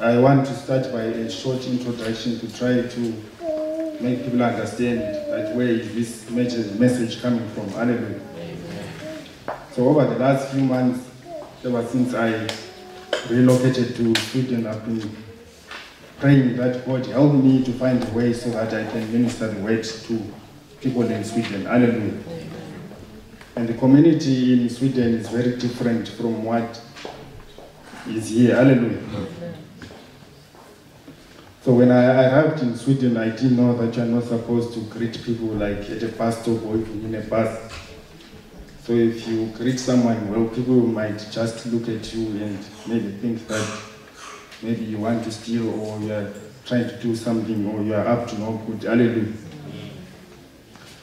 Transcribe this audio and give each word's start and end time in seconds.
I 0.00 0.18
want 0.18 0.46
to 0.46 0.54
start 0.54 0.90
by 0.92 1.02
a 1.02 1.30
short 1.30 1.64
introduction 1.66 2.38
to 2.40 2.56
try 2.56 2.82
to 2.82 3.00
make 4.00 4.24
people 4.24 4.42
understand 4.42 5.00
that 5.00 5.54
where 5.54 5.68
is 5.68 5.94
this 5.94 6.30
message 6.30 6.78
message 6.78 7.22
coming 7.22 7.46
from. 7.50 7.68
Hallelujah. 7.70 8.20
So 9.72 9.88
over 9.88 10.06
the 10.06 10.18
last 10.18 10.52
few 10.52 10.62
months, 10.62 11.08
ever 11.64 11.86
since 11.86 12.14
I 12.14 12.48
relocated 13.30 13.94
to 13.96 14.14
Sweden, 14.20 14.66
I've 14.66 14.84
been 14.84 15.16
praying 16.18 16.56
that 16.56 16.84
God 16.84 17.06
help 17.06 17.34
me 17.34 17.62
to 17.64 17.72
find 17.72 18.02
a 18.02 18.10
way 18.12 18.32
so 18.32 18.50
that 18.50 18.74
I 18.74 18.90
can 18.90 19.12
minister 19.12 19.48
the 19.48 19.60
word 19.60 19.84
to 19.84 20.32
people 20.80 21.02
in 21.02 21.22
Sweden. 21.24 21.66
Hallelujah. 21.66 22.18
And 23.54 23.68
the 23.68 23.74
community 23.74 24.54
in 24.54 24.68
Sweden 24.68 25.14
is 25.14 25.28
very 25.28 25.56
different 25.56 26.08
from 26.08 26.44
what 26.44 26.80
is 28.08 28.30
here. 28.30 28.56
Hallelujah. 28.56 28.98
So 31.64 31.72
when 31.74 31.92
I 31.92 32.26
arrived 32.26 32.60
in 32.62 32.76
Sweden, 32.76 33.16
I 33.16 33.28
didn't 33.28 33.56
know 33.56 33.76
that 33.76 33.96
you're 33.96 34.04
not 34.04 34.24
supposed 34.24 34.74
to 34.74 34.80
greet 34.80 35.22
people 35.22 35.46
like 35.46 35.88
at 35.90 36.02
a 36.02 36.08
bus 36.08 36.42
stop 36.42 36.60
or 36.64 36.76
even 36.76 37.04
in 37.04 37.14
a 37.14 37.20
bus. 37.20 37.72
So 38.82 38.94
if 38.94 39.28
you 39.28 39.46
greet 39.56 39.78
someone, 39.78 40.28
well, 40.28 40.48
people 40.48 40.74
might 40.74 41.24
just 41.30 41.64
look 41.66 41.88
at 41.88 42.12
you 42.12 42.26
and 42.42 42.58
maybe 42.88 43.12
think 43.12 43.46
that 43.46 43.82
maybe 44.60 44.84
you 44.84 44.98
want 44.98 45.22
to 45.22 45.30
steal 45.30 45.68
or 45.80 46.00
you 46.00 46.12
are 46.12 46.32
trying 46.66 46.88
to 46.88 46.96
do 47.00 47.14
something 47.14 47.64
or 47.68 47.80
you 47.80 47.94
are 47.94 48.08
up 48.08 48.26
to 48.30 48.38
no 48.40 48.60
good. 48.66 48.82
Hallelujah. 48.82 49.32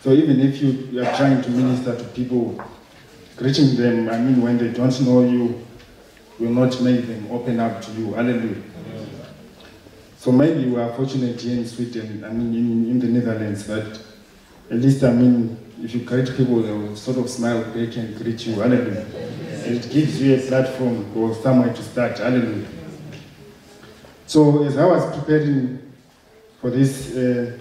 So 0.03 0.11
even 0.11 0.41
if 0.41 0.61
you, 0.61 0.71
you 0.91 1.03
are 1.05 1.15
trying 1.15 1.41
to 1.41 1.49
minister 1.51 1.95
to 1.95 2.03
people, 2.09 2.61
greeting 3.37 3.77
them, 3.77 4.09
I 4.09 4.17
mean, 4.17 4.41
when 4.41 4.57
they 4.57 4.73
don't 4.73 4.99
know 5.05 5.23
you, 5.23 5.65
will 6.37 6.51
not 6.51 6.81
make 6.81 7.07
them 7.07 7.31
open 7.31 7.61
up 7.61 7.81
to 7.83 7.91
you. 7.93 8.13
Hallelujah. 8.13 8.61
So 10.19 10.33
maybe 10.33 10.65
we 10.65 10.77
are 10.81 10.91
fortunate 10.95 11.39
here 11.39 11.57
in 11.57 11.65
Sweden, 11.65 12.25
I 12.25 12.29
mean, 12.33 12.53
in, 12.53 12.91
in 12.91 12.99
the 12.99 13.07
Netherlands, 13.07 13.65
that 13.67 14.01
at 14.69 14.77
least, 14.79 15.01
I 15.01 15.13
mean, 15.13 15.57
if 15.81 15.95
you 15.95 16.01
greet 16.01 16.35
people, 16.35 16.61
they 16.61 16.73
will 16.73 16.97
sort 16.97 17.19
of 17.19 17.29
smile 17.29 17.63
back 17.63 17.95
and 17.95 18.17
greet 18.17 18.45
you. 18.45 18.55
Hallelujah. 18.55 19.05
And 19.63 19.77
it 19.77 19.89
gives 19.89 20.21
you 20.21 20.35
a 20.35 20.39
platform 20.39 21.09
or 21.17 21.33
somewhere 21.35 21.73
to 21.73 21.81
start. 21.81 22.17
Hallelujah. 22.17 22.67
So 24.27 24.65
as 24.65 24.77
I 24.77 24.85
was 24.85 25.17
preparing 25.17 25.89
for 26.59 26.69
this 26.69 27.15
uh, 27.15 27.57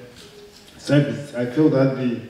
service, 0.78 1.36
I 1.36 1.46
feel 1.46 1.68
that 1.68 1.96
the 1.96 2.22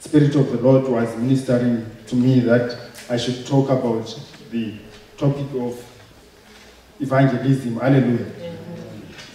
Spirit 0.00 0.34
of 0.34 0.50
the 0.50 0.58
Lord 0.58 0.88
was 0.88 1.16
ministering 1.16 1.86
to 2.08 2.16
me 2.16 2.40
that 2.40 2.76
I 3.08 3.16
should 3.16 3.46
talk 3.46 3.70
about 3.70 4.20
the 4.50 4.74
topic 5.16 5.46
of 5.54 5.80
evangelism. 6.98 7.76
Hallelujah. 7.76 8.45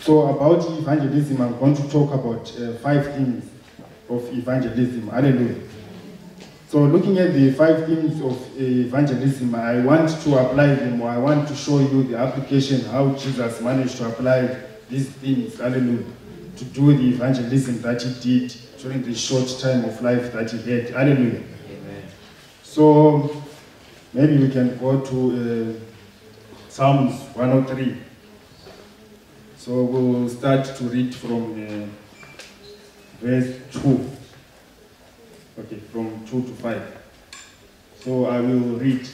So 0.02 0.36
about 0.36 0.66
evangelism, 0.80 1.42
I'm 1.42 1.60
going 1.60 1.76
to 1.76 1.88
talk 1.88 2.12
about 2.12 2.52
uh, 2.60 2.74
five 2.80 3.14
themes 3.14 3.48
of 4.10 4.28
evangelism. 4.36 5.08
Hallelujah. 5.10 5.62
So 6.70 6.86
looking 6.86 7.20
at 7.20 7.34
the 7.34 7.52
five 7.54 7.86
themes 7.86 8.20
of 8.20 8.42
uh, 8.42 8.56
evangelism, 8.58 9.54
I 9.54 9.80
want 9.82 10.10
to 10.10 10.38
apply 10.40 10.74
them, 10.74 11.02
or 11.02 11.10
I 11.10 11.20
want 11.20 11.48
to 11.50 11.56
show 11.56 11.78
you 11.78 12.02
the 12.02 12.18
application, 12.18 12.82
how 12.86 13.14
Jesus 13.14 13.62
managed 13.62 13.98
to 13.98 14.08
apply 14.08 14.58
these 14.90 15.08
themes, 15.08 15.60
hallelujah, 15.60 16.06
to 16.58 16.66
do 16.66 16.98
the 16.98 17.10
evangelism 17.10 17.80
that 17.84 18.02
he 18.02 18.40
did 18.40 18.56
during 18.80 19.04
the 19.04 19.14
short 19.14 19.56
time 19.60 19.86
of 19.86 20.02
life 20.02 20.34
that 20.34 20.50
he 20.50 20.72
had. 20.72 20.90
Hallelujah. 20.90 21.44
Amen. 21.70 22.04
So 22.64 23.44
maybe 24.14 24.40
we 24.40 24.50
can 24.50 24.80
go 24.80 25.00
to 25.00 25.78
uh, 25.78 26.70
Psalms 26.70 27.22
103. 27.36 28.11
So 29.62 29.84
we'll 29.84 30.28
start 30.28 30.66
to 30.66 30.84
read 30.86 31.14
from 31.14 31.54
uh, 31.54 31.86
verse 33.24 33.60
2. 33.74 34.10
Okay, 35.60 35.76
from 35.92 36.26
2 36.26 36.42
to 36.42 36.48
5. 36.48 37.02
So 38.00 38.26
I 38.26 38.42
will 38.42 38.80
read. 38.80 39.08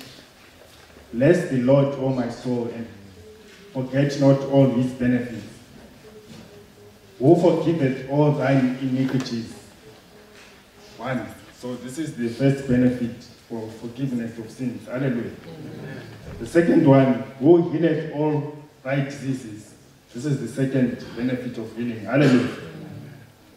Bless 1.12 1.50
the 1.50 1.58
Lord, 1.58 1.96
O 1.96 2.14
my 2.14 2.30
soul, 2.30 2.72
and 2.74 2.88
forget 3.74 4.18
not 4.22 4.40
all 4.44 4.70
his 4.70 4.90
benefits. 4.94 5.46
Who 7.20 7.36
forgiveth 7.36 8.10
all 8.10 8.32
thine 8.32 8.78
iniquities? 8.82 9.54
One. 10.96 11.28
So 11.60 11.76
this 11.76 11.98
is 11.98 12.16
the 12.16 12.30
first 12.30 12.70
benefit 12.70 13.22
for 13.50 13.70
forgiveness 13.82 14.38
of 14.38 14.50
sins. 14.50 14.88
Hallelujah. 14.88 15.32
The 16.40 16.48
second 16.48 16.88
one, 16.88 17.24
who 17.38 17.70
healeth 17.70 18.14
all 18.14 18.56
thy 18.82 19.02
diseases. 19.02 19.74
This 20.18 20.26
is 20.26 20.42
the 20.42 20.48
second 20.48 21.06
benefit 21.16 21.56
of 21.60 21.76
healing. 21.76 22.00
Hallelujah. 22.00 22.58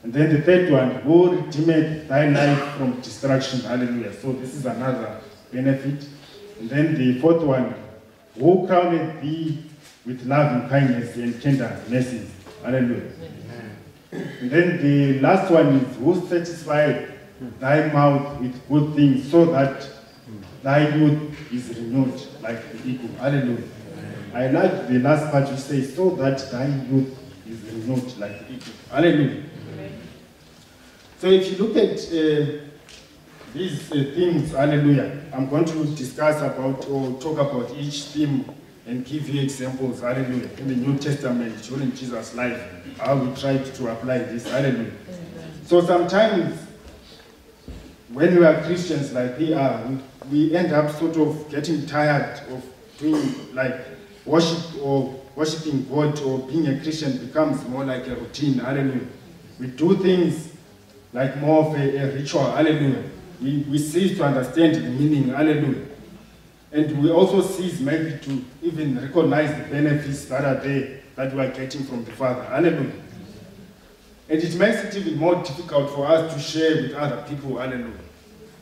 And 0.02 0.12
then 0.12 0.28
the 0.28 0.42
third 0.42 0.70
one, 0.70 0.90
who 0.96 1.36
redeemed 1.36 2.06
thy 2.06 2.28
life 2.28 2.76
from 2.76 3.00
destruction. 3.00 3.60
Hallelujah. 3.60 4.12
So 4.20 4.32
this 4.32 4.54
is 4.54 4.66
another 4.66 5.22
benefit. 5.50 6.06
And 6.58 6.68
then 6.68 6.96
the 6.96 7.18
fourth 7.18 7.42
one, 7.42 7.74
who 8.38 8.66
crowned 8.66 9.22
thee 9.22 9.64
with 10.04 10.26
love 10.26 10.60
and 10.60 10.68
kindness 10.68 11.16
and 11.16 11.40
tender 11.40 11.80
mercies. 11.88 12.30
Hallelujah. 12.62 13.10
And 14.12 14.50
then 14.50 14.82
the 14.82 15.18
last 15.20 15.50
one 15.50 15.76
is, 15.76 15.96
who 15.96 16.28
satisfied 16.28 17.10
thy 17.58 17.90
mouth 17.90 18.38
with 18.38 18.68
good 18.68 18.94
things 18.94 19.30
so 19.30 19.46
that 19.46 19.88
thy 20.62 20.94
youth 20.94 21.50
is 21.50 21.70
renewed 21.70 22.20
like 22.42 22.70
the 22.70 22.86
eagle. 22.86 23.08
Hallelujah. 23.16 23.64
I 24.32 24.46
like 24.48 24.88
the 24.88 24.98
last 25.00 25.30
part 25.32 25.50
you 25.50 25.56
say, 25.56 25.82
so 25.82 26.10
that 26.10 26.38
thy 26.50 26.66
youth 26.66 27.18
is 27.48 27.60
renewed 27.72 28.18
like 28.18 28.42
eagle. 28.48 28.72
Hallelujah. 28.90 29.42
So 31.18 31.26
if 31.26 31.50
you 31.50 31.66
look 31.66 31.76
at 31.76 31.98
uh, 31.98 32.60
these 33.52 33.90
uh, 33.90 34.12
themes, 34.14 34.52
hallelujah, 34.52 35.20
I'm 35.34 35.48
going 35.48 35.64
to 35.66 35.84
discuss 35.96 36.36
about 36.40 36.88
or 36.88 37.20
talk 37.20 37.38
about 37.38 37.76
each 37.76 38.04
theme 38.04 38.44
and 38.86 39.04
give 39.04 39.28
you 39.28 39.42
examples, 39.42 40.00
hallelujah, 40.00 40.48
in 40.58 40.68
the 40.68 40.76
New 40.76 40.96
Testament 40.98 41.62
during 41.64 41.92
Jesus' 41.94 42.34
life, 42.34 42.60
how 42.98 43.16
we 43.16 43.34
tried 43.34 43.66
to 43.66 43.88
apply 43.88 44.18
this, 44.18 44.48
hallelujah. 44.48 44.92
So 45.66 45.84
sometimes 45.84 46.58
when 48.12 48.36
we 48.36 48.44
are 48.44 48.62
Christians 48.62 49.12
like 49.12 49.38
we 49.38 49.52
are, 49.52 49.84
we, 49.86 49.98
we 50.30 50.56
end 50.56 50.72
up 50.72 50.90
sort 50.90 51.16
of 51.16 51.48
getting 51.50 51.86
tired 51.86 52.40
of 52.50 52.64
doing 52.98 53.54
like 53.54 53.80
worship 54.30 54.82
or 54.82 55.20
worshiping 55.34 55.86
God 55.88 56.18
or 56.20 56.38
being 56.40 56.68
a 56.68 56.80
Christian 56.80 57.18
becomes 57.26 57.66
more 57.68 57.84
like 57.84 58.06
a 58.06 58.14
routine, 58.14 58.54
hallelujah. 58.58 59.06
We 59.58 59.66
do 59.68 59.96
things 59.96 60.52
like 61.12 61.36
more 61.38 61.66
of 61.66 61.74
a, 61.74 61.96
a 61.96 62.14
ritual, 62.14 62.50
hallelujah. 62.50 63.02
We, 63.42 63.58
we 63.68 63.78
cease 63.78 64.16
to 64.18 64.24
understand 64.24 64.76
the 64.76 64.88
meaning, 64.90 65.30
hallelujah. 65.30 65.86
And 66.72 67.02
we 67.02 67.10
also 67.10 67.42
cease 67.42 67.80
maybe 67.80 68.18
to 68.18 68.44
even 68.62 69.00
recognize 69.00 69.50
the 69.56 69.68
benefits 69.68 70.26
that 70.26 70.44
are 70.44 70.62
there 70.62 71.00
that 71.16 71.34
we 71.34 71.40
are 71.42 71.50
getting 71.50 71.82
from 71.82 72.04
the 72.04 72.12
Father, 72.12 72.44
hallelujah. 72.44 72.92
And 74.28 74.40
it 74.40 74.54
makes 74.56 74.84
it 74.84 74.96
even 74.96 75.18
more 75.18 75.34
difficult 75.42 75.90
for 75.90 76.06
us 76.06 76.32
to 76.32 76.40
share 76.40 76.82
with 76.82 76.94
other 76.94 77.24
people, 77.28 77.58
hallelujah. 77.58 77.90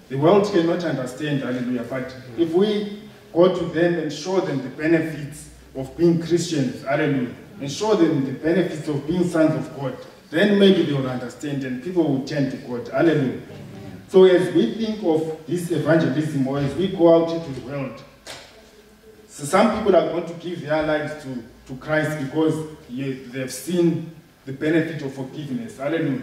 The 0.09 0.17
world 0.17 0.51
cannot 0.51 0.83
understand, 0.85 1.43
hallelujah, 1.43 1.85
but 1.91 2.17
if 2.39 2.55
we 2.55 3.03
go 3.35 3.55
to 3.55 3.65
them 3.67 3.95
and 3.99 4.11
show 4.11 4.41
them 4.41 4.63
the 4.63 4.71
benefits 4.71 5.48
of 5.79 5.97
being 5.97 6.21
Christians, 6.21 6.83
hallelujah, 6.83 7.35
and 7.61 7.71
show 7.71 7.95
them 7.95 8.25
the 8.25 8.33
benefits 8.33 8.89
of 8.89 9.07
being 9.07 9.29
sons 9.29 9.55
of 9.55 9.79
God, 9.79 9.97
then 10.31 10.59
maybe 10.59 10.83
they 10.83 10.93
will 10.93 11.09
understand 11.09 11.65
and 11.65 11.83
people 11.83 12.03
will 12.03 12.27
turn 12.27 12.51
to 12.51 12.57
God, 12.59 12.89
hallelujah. 12.89 13.41
So 14.09 14.25
as 14.25 14.53
we 14.55 14.75
think 14.75 15.03
of 15.05 15.47
this 15.47 15.71
evangelism 15.71 16.47
or 16.49 16.59
as 16.59 16.75
we 16.75 16.89
go 16.89 17.15
out 17.15 17.31
into 17.31 17.61
the 17.61 17.67
world, 17.67 18.03
so 19.29 19.45
some 19.45 19.77
people 19.79 19.95
are 19.95 20.11
going 20.11 20.27
to 20.27 20.35
give 20.35 20.63
their 20.63 20.83
lives 20.83 21.23
to, 21.23 21.45
to 21.69 21.77
Christ 21.79 22.19
because 22.25 22.77
they've 22.91 23.53
seen 23.53 24.11
the 24.47 24.53
benefit 24.53 25.01
of 25.03 25.15
forgiveness. 25.15 25.79
Hallelujah. 25.79 26.23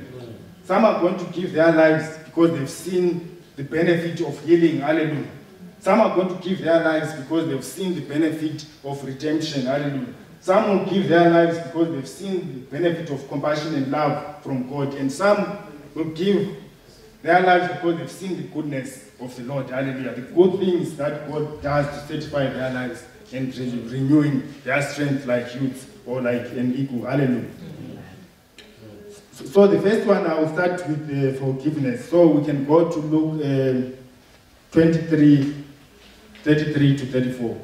Some 0.66 0.84
are 0.84 1.00
going 1.00 1.18
to 1.18 1.26
give 1.32 1.54
their 1.54 1.72
lives 1.72 2.18
because 2.26 2.52
they've 2.58 2.70
seen 2.70 3.42
the 3.56 3.64
benefit 3.64 4.20
of 4.22 4.38
healing. 4.44 4.82
Hallelujah. 4.82 5.28
Some 5.86 6.02
are 6.02 6.16
going 6.16 6.36
to 6.36 6.44
give 6.44 6.64
their 6.64 6.84
lives 6.84 7.14
because 7.14 7.48
they've 7.48 7.64
seen 7.64 7.94
the 7.94 8.02
benefit 8.02 8.66
of 8.84 9.06
redemption. 9.06 9.68
Hallelujah. 9.68 10.16
Some 10.42 10.80
will 10.80 10.86
give 10.92 11.08
their 11.08 11.30
lives 11.30 11.60
because 11.60 11.92
they've 11.94 12.10
seen 12.10 12.40
the 12.72 12.80
benefit 12.80 13.12
of 13.12 13.30
compassion 13.30 13.76
and 13.76 13.92
love 13.92 14.42
from 14.42 14.68
God. 14.68 14.96
And 14.96 15.12
some 15.12 15.60
will 15.94 16.06
give 16.06 16.56
their 17.22 17.40
lives 17.42 17.72
because 17.76 18.00
they've 18.00 18.10
seen 18.12 18.36
the 18.38 18.48
goodness 18.48 19.12
of 19.20 19.36
the 19.36 19.44
Lord. 19.44 19.70
Hallelujah. 19.70 20.16
The 20.16 20.22
good 20.22 20.58
things 20.58 20.98
that 20.98 21.30
God 21.30 21.62
does 21.62 21.86
to 21.86 22.08
satisfy 22.08 22.48
their 22.50 22.74
lives 22.74 23.04
and 23.32 23.56
re- 23.56 24.00
renewing 24.00 24.56
their 24.64 24.82
strength 24.82 25.28
like 25.28 25.54
youth 25.54 26.02
or 26.08 26.20
like 26.20 26.48
an 26.54 26.74
eagle. 26.74 27.06
Hallelujah. 27.06 27.46
So, 29.34 29.46
so 29.46 29.68
the 29.68 29.80
first 29.80 30.08
one, 30.08 30.26
I 30.26 30.40
will 30.40 30.52
start 30.52 30.84
with 30.90 31.12
uh, 31.12 31.40
forgiveness. 31.40 32.10
So 32.10 32.26
we 32.26 32.44
can 32.44 32.66
go 32.66 32.90
to 32.90 32.98
Luke 32.98 33.94
uh, 33.94 33.96
23, 34.72 35.62
33 36.46 36.98
to 36.98 37.06
34. 37.08 37.60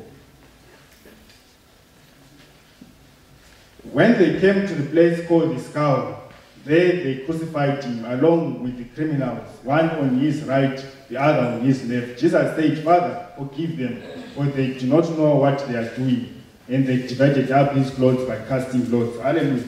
When 3.91 4.17
they 4.17 4.39
came 4.39 4.65
to 4.65 4.73
the 4.73 4.89
place 4.89 5.27
called 5.27 5.55
the 5.55 5.59
skull, 5.59 6.23
there 6.65 7.03
they 7.03 7.17
crucified 7.25 7.83
him 7.83 8.05
along 8.05 8.63
with 8.63 8.79
the 8.79 8.85
criminals, 8.95 9.47
one 9.63 9.87
on 9.91 10.17
his 10.17 10.41
right, 10.45 10.83
the 11.09 11.17
other 11.17 11.59
on 11.59 11.61
his 11.61 11.87
left. 11.87 12.19
Jesus 12.19 12.55
said, 12.55 12.83
Father, 12.83 13.27
forgive 13.37 13.77
them, 13.77 14.01
for 14.33 14.45
they 14.45 14.73
do 14.73 14.87
not 14.87 15.07
know 15.11 15.35
what 15.35 15.59
they 15.67 15.75
are 15.75 15.95
doing. 15.95 16.41
And 16.67 16.87
they 16.87 17.05
divided 17.05 17.51
up 17.51 17.73
his 17.73 17.91
clothes 17.91 18.27
by 18.27 18.37
casting 18.47 18.89
lots. 18.89 19.19
Hallelujah. 19.19 19.63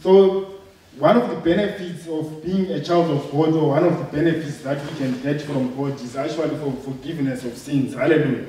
So, 0.00 0.53
one 0.98 1.16
of 1.16 1.28
the 1.28 1.36
benefits 1.36 2.06
of 2.06 2.44
being 2.44 2.70
a 2.70 2.82
child 2.82 3.10
of 3.10 3.30
God, 3.32 3.54
or 3.54 3.70
one 3.70 3.84
of 3.84 3.98
the 3.98 4.04
benefits 4.04 4.58
that 4.58 4.80
we 4.84 4.96
can 4.98 5.20
get 5.22 5.42
from 5.42 5.76
God, 5.76 6.00
is 6.00 6.14
actually 6.16 6.56
for 6.56 6.72
forgiveness 6.82 7.44
of 7.44 7.56
sins. 7.56 7.94
Hallelujah. 7.94 8.48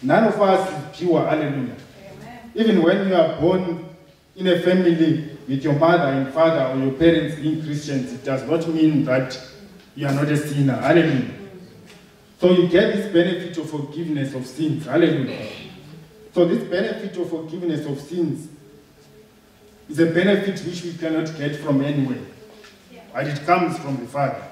None 0.00 0.24
of 0.24 0.40
us 0.40 0.68
is 0.68 0.98
pure. 0.98 1.20
Hallelujah. 1.24 1.76
Even 2.54 2.82
when 2.82 3.08
you 3.08 3.14
are 3.14 3.38
born 3.40 3.84
in 4.34 4.46
a 4.46 4.60
family 4.60 5.28
with 5.46 5.62
your 5.62 5.74
mother 5.74 6.04
and 6.04 6.32
father 6.32 6.72
or 6.72 6.84
your 6.84 6.94
parents 6.94 7.36
being 7.36 7.62
Christians, 7.62 8.12
it 8.12 8.24
does 8.24 8.42
not 8.48 8.66
mean 8.68 9.04
that 9.04 9.38
you 9.94 10.06
are 10.06 10.12
not 10.12 10.28
a 10.28 10.36
sinner. 10.36 10.76
Hallelujah. 10.76 11.34
So 12.40 12.50
you 12.50 12.66
get 12.68 12.94
this 12.94 13.12
benefit 13.12 13.56
of 13.58 13.70
forgiveness 13.70 14.34
of 14.34 14.46
sins. 14.46 14.86
Hallelujah. 14.86 15.48
So 16.34 16.46
this 16.46 16.64
benefit 16.64 17.16
of 17.18 17.28
forgiveness 17.28 17.86
of 17.86 18.00
sins 18.00 18.48
is 19.92 19.98
a 19.98 20.06
benefit 20.06 20.58
which 20.64 20.84
we 20.84 20.94
cannot 20.94 21.36
get 21.36 21.54
from 21.56 21.82
anywhere. 21.82 22.24
But 23.12 23.26
it 23.26 23.44
comes 23.44 23.78
from 23.78 23.98
the 23.98 24.06
Father. 24.06 24.42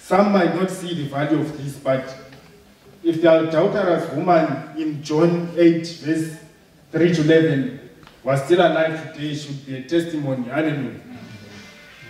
Some 0.00 0.32
might 0.32 0.52
not 0.56 0.68
see 0.68 0.94
the 0.94 1.04
value 1.08 1.38
of 1.38 1.56
this, 1.56 1.76
but 1.76 2.12
if 3.04 3.22
the 3.22 3.48
adulterous 3.48 4.12
woman 4.14 4.76
in 4.76 5.00
John 5.00 5.52
8, 5.56 5.86
verse 5.86 6.38
3 6.90 7.14
to 7.14 7.22
11, 7.22 7.90
was 8.24 8.42
still 8.44 8.60
alive 8.60 9.14
today, 9.14 9.32
should 9.32 9.64
be 9.64 9.76
a 9.76 9.82
testimony. 9.84 10.48
Hallelujah. 10.48 11.00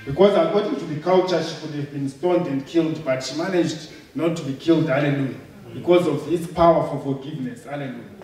Because 0.06 0.38
according 0.38 0.76
to 0.76 0.86
the 0.86 1.00
culture, 1.02 1.42
she 1.42 1.54
could 1.60 1.74
have 1.74 1.92
been 1.92 2.08
stoned 2.08 2.46
and 2.46 2.66
killed, 2.66 3.04
but 3.04 3.22
she 3.22 3.36
managed 3.36 3.90
not 4.14 4.38
to 4.38 4.42
be 4.42 4.54
killed. 4.54 4.88
Hallelujah. 4.88 5.36
Because 5.74 6.06
of 6.06 6.26
his 6.28 6.46
power 6.46 6.88
for 6.88 7.14
forgiveness. 7.14 7.64
Hallelujah. 7.64 8.17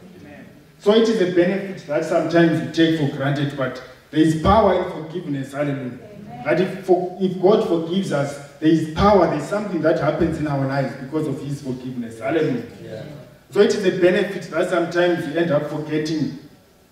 So 0.85 0.93
it 0.93 1.09
is 1.09 1.19
a 1.23 1.35
benefit 1.35 1.87
that 1.87 2.05
sometimes 2.05 2.61
we 2.61 2.71
take 2.71 3.01
for 3.01 3.17
granted, 3.17 3.57
but 3.57 3.83
there 4.11 4.21
is 4.21 4.43
power 4.43 4.85
in 4.85 4.91
forgiveness. 4.91 5.53
Hallelujah. 5.53 5.99
That 6.45 6.61
if, 6.61 6.85
for, 6.85 7.17
if 7.23 7.41
God 7.41 7.67
forgives 7.67 8.13
us, 8.13 8.51
there 8.61 8.69
is 8.69 8.93
power, 8.93 9.27
there 9.29 9.39
is 9.39 9.49
something 9.49 9.81
that 9.81 9.99
happens 9.99 10.37
in 10.37 10.47
our 10.47 10.67
lives 10.67 10.95
because 10.97 11.27
of 11.27 11.41
his 11.41 11.63
forgiveness. 11.63 12.21
Hallelujah. 12.21 12.67
Yeah. 12.83 13.03
So 13.51 13.61
it 13.61 13.75
is 13.75 13.83
a 13.87 13.99
benefit 13.99 14.43
that 14.51 14.69
sometimes 14.69 15.27
we 15.27 15.39
end 15.39 15.51
up 15.53 15.71
forgetting 15.71 16.39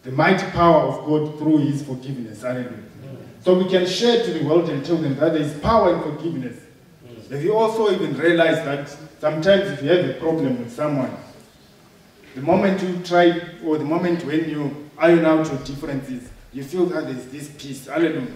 the 0.04 0.12
mighty 0.12 0.50
power 0.52 0.84
of 0.84 1.04
God 1.04 1.38
through 1.38 1.58
his 1.58 1.82
forgiveness. 1.82 2.40
Hallelujah. 2.40 2.70
Mm. 2.70 3.16
So 3.44 3.58
we 3.62 3.68
can 3.68 3.84
share 3.84 4.24
to 4.24 4.32
the 4.32 4.42
world 4.46 4.70
and 4.70 4.82
tell 4.86 4.96
them 4.96 5.16
that 5.16 5.34
there 5.34 5.42
is 5.42 5.52
power 5.60 5.94
in 5.94 6.00
forgiveness. 6.00 6.56
Mm. 7.06 7.30
Have 7.30 7.44
you 7.44 7.54
also 7.54 7.92
even 7.92 8.16
realize 8.16 8.56
that 8.64 8.88
sometimes 9.20 9.70
if 9.70 9.82
you 9.82 9.90
have 9.90 10.08
a 10.08 10.14
problem 10.14 10.60
with 10.60 10.72
someone, 10.72 11.14
the 12.34 12.40
moment 12.40 12.82
you 12.82 12.98
try, 13.04 13.40
or 13.64 13.78
the 13.78 13.84
moment 13.84 14.24
when 14.24 14.48
you 14.48 14.90
iron 14.98 15.24
out 15.24 15.46
your 15.46 15.58
differences, 15.64 16.28
you 16.52 16.64
feel 16.64 16.86
that 16.86 17.04
there's 17.04 17.26
this 17.26 17.50
peace. 17.58 17.86
Hallelujah. 17.86 18.28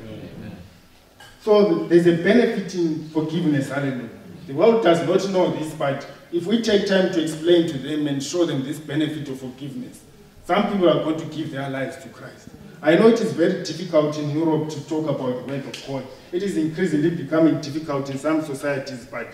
So 1.43 1.87
there's 1.87 2.07
a 2.07 2.17
benefit 2.23 2.75
in 2.75 3.09
forgiveness. 3.11 3.71
Hallelujah. 3.71 4.09
The 4.47 4.53
world 4.55 4.83
does 4.83 5.07
not 5.07 5.33
know 5.33 5.51
this, 5.57 5.75
but 5.75 6.07
if 6.33 6.47
we 6.47 6.61
take 6.61 6.87
time 6.87 7.13
to 7.13 7.23
explain 7.23 7.69
to 7.69 7.79
them 7.79 8.07
and 8.07 8.23
show 8.23 8.45
them 8.45 8.65
this 8.65 8.79
benefit 8.79 9.29
of 9.29 9.41
forgiveness, 9.41 10.03
some 10.45 10.73
people 10.73 10.89
are 10.89 11.03
going 11.03 11.19
to 11.19 11.27
give 11.27 11.51
their 11.51 11.69
lives 11.71 11.97
to 11.99 12.09
Christ. 12.09 12.49
I 12.83 12.95
know 12.95 13.09
it 13.09 13.21
is 13.21 13.33
very 13.33 13.63
difficult 13.65 14.19
in 14.19 14.31
Europe 14.31 14.69
to 14.71 14.89
talk 14.89 15.09
about 15.09 15.47
the 15.47 15.53
word 15.53 15.65
of 15.65 15.87
God. 15.87 16.07
It 16.31 16.43
is 16.43 16.57
increasingly 16.57 17.11
becoming 17.11 17.61
difficult 17.61 18.11
in 18.11 18.19
some 18.19 18.43
societies, 18.43 19.07
but 19.07 19.29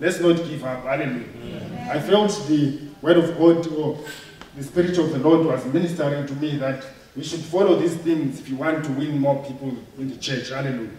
let's 0.00 0.20
not 0.20 0.36
give 0.36 0.64
up. 0.64 0.82
Hallelujah. 0.84 1.88
I 1.90 2.00
felt 2.00 2.30
the 2.48 2.87
word 3.02 3.16
of 3.16 3.38
God 3.38 3.66
or 3.68 3.98
the 4.56 4.64
Spirit 4.64 4.98
of 4.98 5.12
the 5.12 5.18
Lord 5.18 5.46
was 5.46 5.64
ministering 5.66 6.26
to 6.26 6.34
me 6.34 6.56
that 6.56 6.84
we 7.16 7.22
should 7.22 7.40
follow 7.40 7.78
these 7.78 7.96
things 7.96 8.40
if 8.40 8.48
you 8.48 8.56
want 8.56 8.84
to 8.84 8.92
win 8.92 9.18
more 9.18 9.44
people 9.44 9.72
in 9.98 10.08
the 10.08 10.16
church. 10.16 10.50
Hallelujah. 10.50 10.90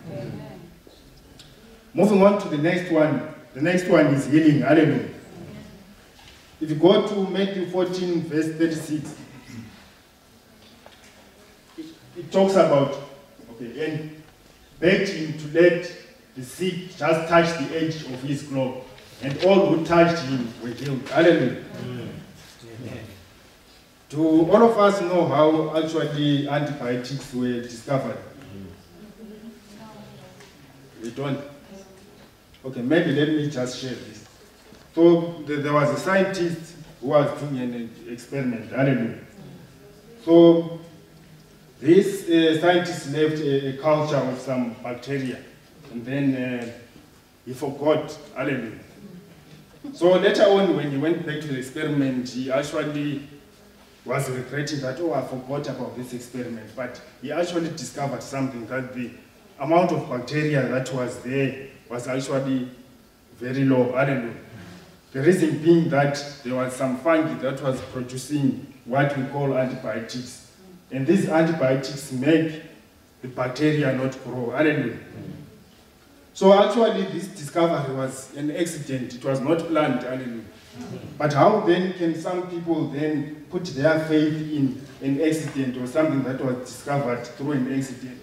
Moving 1.93 2.21
on 2.23 2.41
to 2.41 2.49
the 2.49 2.57
next 2.57 2.91
one. 2.91 3.33
The 3.53 3.61
next 3.61 3.87
one 3.87 4.07
is 4.07 4.25
healing. 4.25 4.61
Hallelujah. 4.61 5.09
If 6.61 6.69
you 6.69 6.75
go 6.75 7.07
to 7.07 7.29
Matthew 7.29 7.67
14, 7.67 8.21
verse 8.23 8.47
36, 8.47 9.15
it, 11.77 11.85
it 12.17 12.31
talks 12.31 12.53
about, 12.53 12.97
okay, 13.51 13.85
and 13.85 14.23
begged 14.79 15.09
him 15.09 15.37
to 15.37 15.61
let 15.61 15.91
the 16.35 16.43
sick 16.43 16.95
just 16.97 17.29
touch 17.29 17.57
the 17.59 17.77
edge 17.77 18.03
of 18.03 18.21
his 18.23 18.43
cloak. 18.43 18.85
And 19.21 19.43
all 19.43 19.75
who 19.75 19.85
touched 19.85 20.23
him 20.23 20.53
were 20.61 20.69
healed. 20.69 21.07
Hallelujah. 21.09 21.63
Do 24.09 24.49
all 24.49 24.63
of 24.63 24.77
us 24.77 25.01
know 25.01 25.27
how 25.27 25.77
actually 25.77 26.47
antibiotics 26.49 27.31
were 27.33 27.61
discovered? 27.61 28.17
We 31.03 31.11
don't. 31.11 31.39
Okay, 32.65 32.81
maybe 32.81 33.11
let 33.11 33.29
me 33.29 33.49
just 33.49 33.79
share 33.79 33.93
this. 33.93 34.25
So 34.95 35.43
there, 35.45 35.57
there 35.57 35.73
was 35.73 35.89
a 35.91 35.97
scientist 35.97 36.75
who 36.99 37.07
was 37.07 37.39
doing 37.39 37.59
an 37.59 37.89
experiment. 38.09 38.71
Hallelujah. 38.71 39.19
So 40.25 40.79
this 41.79 42.27
uh, 42.27 42.59
scientist 42.59 43.11
left 43.11 43.39
a, 43.41 43.69
a 43.69 43.77
culture 43.77 44.17
of 44.17 44.39
some 44.39 44.75
bacteria, 44.81 45.37
and 45.91 46.05
then 46.05 46.35
uh, 46.35 46.71
he 47.45 47.53
forgot. 47.53 48.17
Hallelujah. 48.35 48.79
So 49.93 50.17
later 50.17 50.43
on, 50.43 50.75
when 50.75 50.91
he 50.91 50.97
went 50.97 51.25
back 51.25 51.41
to 51.41 51.47
the 51.47 51.57
experiment, 51.57 52.29
he 52.29 52.51
actually 52.51 53.27
was 54.05 54.29
regretting 54.29 54.79
that, 54.81 54.99
oh, 54.99 55.13
I 55.13 55.21
forgot 55.21 55.67
about 55.67 55.97
this 55.97 56.13
experiment. 56.13 56.69
But 56.75 57.01
he 57.21 57.31
actually 57.31 57.69
discovered 57.69 58.23
something 58.23 58.65
that 58.67 58.93
the 58.93 59.11
amount 59.59 59.91
of 59.91 60.09
bacteria 60.09 60.67
that 60.67 60.91
was 60.93 61.19
there 61.19 61.67
was 61.89 62.07
actually 62.07 62.69
very 63.37 63.65
low. 63.65 63.91
Hallelujah. 63.91 64.35
The 65.11 65.21
reason 65.21 65.57
being 65.63 65.89
that 65.89 66.23
there 66.43 66.55
was 66.55 66.73
some 66.73 66.97
fungi 66.99 67.33
that 67.41 67.61
was 67.61 67.81
producing 67.93 68.73
what 68.85 69.17
we 69.17 69.25
call 69.25 69.57
antibiotics. 69.57 70.51
And 70.91 71.05
these 71.05 71.29
antibiotics 71.29 72.11
make 72.11 72.61
the 73.21 73.27
bacteria 73.27 73.93
not 73.93 74.23
grow. 74.23 74.51
Hallelujah. 74.51 74.99
So 76.39 76.53
actually 76.53 77.03
this 77.07 77.27
discovery 77.27 77.93
was 77.93 78.33
an 78.37 78.55
accident. 78.55 79.13
It 79.13 79.25
was 79.25 79.41
not 79.41 79.57
planned. 79.67 80.03
Hallelujah. 80.03 80.45
But 81.17 81.33
how 81.33 81.59
then 81.59 81.91
can 81.95 82.15
some 82.15 82.49
people 82.49 82.87
then 82.87 83.45
put 83.49 83.65
their 83.65 83.99
faith 84.05 84.49
in 84.49 84.81
an 85.01 85.19
accident 85.19 85.75
or 85.75 85.85
something 85.85 86.23
that 86.23 86.39
was 86.39 86.55
discovered 86.65 87.25
through 87.27 87.51
an 87.51 87.77
accident? 87.77 88.21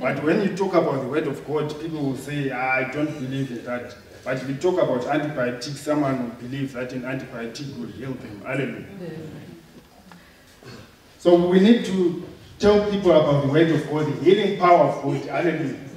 But 0.00 0.24
when 0.24 0.40
you 0.40 0.56
talk 0.56 0.72
about 0.72 1.02
the 1.02 1.08
word 1.08 1.26
of 1.26 1.46
God, 1.46 1.68
people 1.82 2.02
will 2.02 2.16
say, 2.16 2.50
ah, 2.50 2.76
I 2.76 2.84
don't 2.90 3.12
believe 3.12 3.50
in 3.50 3.62
that. 3.66 3.94
But 4.24 4.38
if 4.38 4.48
you 4.48 4.54
talk 4.54 4.80
about 4.80 5.04
antibiotics, 5.04 5.80
someone 5.80 6.30
will 6.30 6.36
believe 6.36 6.72
that 6.72 6.94
an 6.94 7.02
antibiotic 7.02 7.78
will 7.78 7.88
heal 7.88 8.14
them. 8.14 8.40
Hallelujah. 8.42 8.86
So 11.18 11.46
we 11.46 11.60
need 11.60 11.84
to 11.84 12.26
tell 12.58 12.90
people 12.90 13.12
about 13.12 13.44
the 13.44 13.52
word 13.52 13.68
of 13.68 13.86
God, 13.90 14.06
the 14.06 14.24
healing 14.24 14.58
power 14.58 14.88
of 14.88 15.02
God. 15.02 15.26
Hallelujah. 15.26 15.89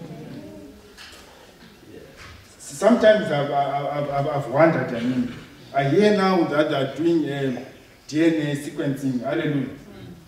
Sometimes 2.83 3.31
I've, 3.31 3.49
I've, 3.49 4.27
I've, 4.27 4.47
wondered, 4.49 4.93
I 4.93 4.99
mean, 4.99 5.33
I 5.73 5.85
hear 5.85 6.17
now 6.17 6.43
that 6.43 6.69
they're 6.69 6.93
doing 6.93 7.23
uh, 7.31 7.65
DNA 8.09 8.57
sequencing, 8.57 9.21
hallelujah, 9.21 9.69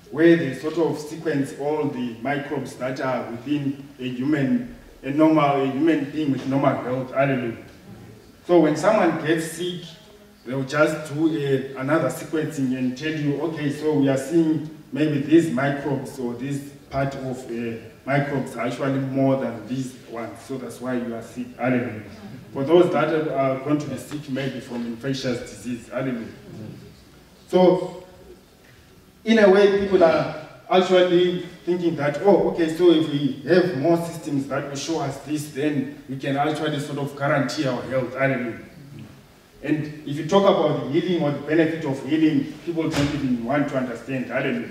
where 0.10 0.38
they 0.38 0.54
sort 0.56 0.78
of 0.78 0.98
sequence 0.98 1.54
all 1.60 1.90
the 1.90 2.16
microbes 2.22 2.76
that 2.78 3.02
are 3.02 3.30
within 3.30 3.86
a 4.00 4.08
human, 4.08 4.74
a 5.04 5.10
normal, 5.10 5.64
a 5.64 5.66
human 5.70 6.10
being 6.12 6.32
with 6.32 6.48
normal 6.48 6.82
health, 6.82 7.14
hallelujah. 7.14 7.58
So 8.48 8.62
when 8.62 8.78
someone 8.78 9.22
gets 9.26 9.52
sick, 9.52 9.82
they'll 10.46 10.64
just 10.64 11.14
do 11.14 11.38
a, 11.38 11.76
another 11.76 12.08
sequencing 12.08 12.78
and 12.78 12.98
tell 12.98 13.12
you, 13.12 13.42
okay, 13.42 13.70
so 13.70 13.96
we 13.96 14.08
are 14.08 14.16
seeing 14.16 14.82
maybe 14.94 15.20
these 15.20 15.52
microbes 15.52 16.18
or 16.20 16.36
this 16.36 16.72
part 16.90 17.16
of 17.16 17.52
uh, 17.52 17.80
microbes 18.06 18.56
are 18.56 18.68
actually 18.68 19.00
more 19.00 19.38
than 19.38 19.68
these 19.68 19.96
ones, 20.10 20.40
so 20.42 20.58
that's 20.58 20.80
why 20.80 20.96
you 20.96 21.14
are 21.16 21.22
sick, 21.22 21.48
hallelujah. 21.58 22.04
For 22.54 22.64
those 22.64 22.92
that 22.94 23.28
are 23.30 23.60
going 23.60 23.80
to 23.80 23.88
be 23.88 23.98
sick 23.98 24.30
maybe 24.30 24.60
from 24.60 24.86
infectious 24.86 25.40
disease, 25.40 25.90
hallelujah. 25.90 26.28
So, 27.48 28.06
in 29.24 29.40
a 29.40 29.50
way, 29.50 29.80
people 29.80 30.04
are 30.04 30.48
actually 30.70 31.46
thinking 31.66 31.96
that, 31.96 32.22
oh, 32.24 32.52
okay, 32.52 32.76
so 32.76 32.92
if 32.92 33.10
we 33.10 33.44
have 33.48 33.78
more 33.78 33.98
systems 33.98 34.48
that 34.48 34.70
will 34.70 34.76
show 34.76 35.00
us 35.00 35.18
this, 35.20 35.52
then 35.52 36.04
we 36.08 36.18
can 36.18 36.38
actually 36.38 36.80
sort 36.80 37.00
of 37.00 37.18
guarantee 37.18 37.68
our 37.68 37.82
health, 37.84 38.14
hallelujah. 38.14 38.60
And 39.64 40.04
if 40.08 40.16
you 40.18 40.28
talk 40.28 40.44
about 40.44 40.92
healing 40.92 41.24
or 41.24 41.32
the 41.32 41.40
benefit 41.40 41.84
of 41.86 42.08
healing, 42.08 42.54
people 42.66 42.88
don't 42.88 43.16
even 43.16 43.44
want 43.44 43.68
to 43.70 43.78
understand. 43.78 44.28
Hallelujah. 44.28 44.70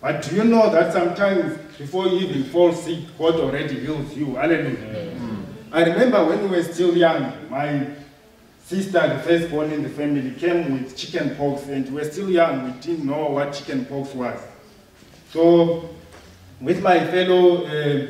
But 0.00 0.22
do 0.22 0.36
you 0.36 0.44
know 0.44 0.70
that 0.70 0.92
sometimes 0.92 1.58
before 1.76 2.06
you 2.06 2.28
even 2.28 2.44
fall 2.44 2.72
sick, 2.72 3.00
God 3.18 3.34
already 3.36 3.80
heals 3.80 4.14
you? 4.16 4.36
Hallelujah. 4.36 5.14
I 5.72 5.82
remember 5.84 6.24
when 6.24 6.42
we 6.42 6.56
were 6.56 6.62
still 6.62 6.96
young, 6.96 7.50
my 7.50 7.86
sister, 8.64 9.06
the 9.08 9.18
firstborn 9.20 9.72
in 9.72 9.82
the 9.82 9.88
family, 9.88 10.30
came 10.32 10.72
with 10.72 10.96
chicken 10.96 11.34
pox, 11.36 11.66
and 11.66 11.84
we 11.86 12.00
were 12.00 12.04
still 12.04 12.30
young. 12.30 12.64
We 12.64 12.80
didn't 12.80 13.06
know 13.06 13.26
what 13.30 13.52
chicken 13.52 13.84
pox 13.86 14.14
was. 14.14 14.40
So, 15.32 15.90
with 16.60 16.80
my 16.82 17.00
fellow 17.06 17.66
uh, 17.66 18.06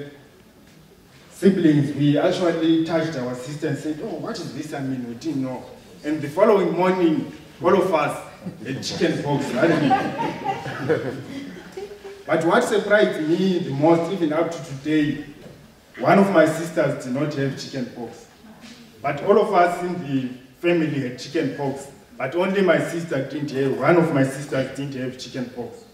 siblings, 1.30 1.96
we 1.96 2.18
actually 2.18 2.84
touched 2.84 3.16
our 3.18 3.34
sister 3.34 3.68
and 3.68 3.78
said, 3.78 4.00
Oh, 4.02 4.16
what 4.16 4.38
is 4.38 4.54
this? 4.54 4.72
I 4.74 4.80
mean, 4.80 5.08
we 5.08 5.14
didn't 5.14 5.42
know. 5.42 5.64
And 6.04 6.20
the 6.20 6.28
following 6.28 6.72
morning, 6.72 7.32
all 7.62 7.74
of 7.80 7.92
us 7.92 8.24
had 8.64 8.82
chicken 8.82 9.22
pox. 9.22 9.46
but 12.28 12.44
what 12.44 12.62
surprised 12.62 13.26
me 13.26 13.58
the 13.60 13.70
most, 13.70 14.12
even 14.12 14.34
up 14.34 14.50
to 14.50 14.64
today, 14.66 15.24
one 15.98 16.18
of 16.18 16.30
my 16.30 16.44
sisters 16.44 17.02
did 17.02 17.14
not 17.14 17.32
have 17.32 17.58
chicken 17.58 17.86
pox. 17.96 18.26
But 19.00 19.24
all 19.24 19.40
of 19.40 19.54
us 19.54 19.82
in 19.82 19.94
the 20.06 20.28
family 20.60 21.08
had 21.08 21.18
chicken 21.18 21.56
pox. 21.56 21.90
But 22.18 22.34
only 22.34 22.60
my 22.60 22.80
sister 22.80 23.26
didn't 23.26 23.50
have, 23.52 23.78
one 23.78 23.96
of 23.96 24.12
my 24.12 24.24
sisters 24.24 24.76
didn't 24.76 24.94
have 24.96 25.18
chicken 25.18 25.46
pox. 25.56 25.86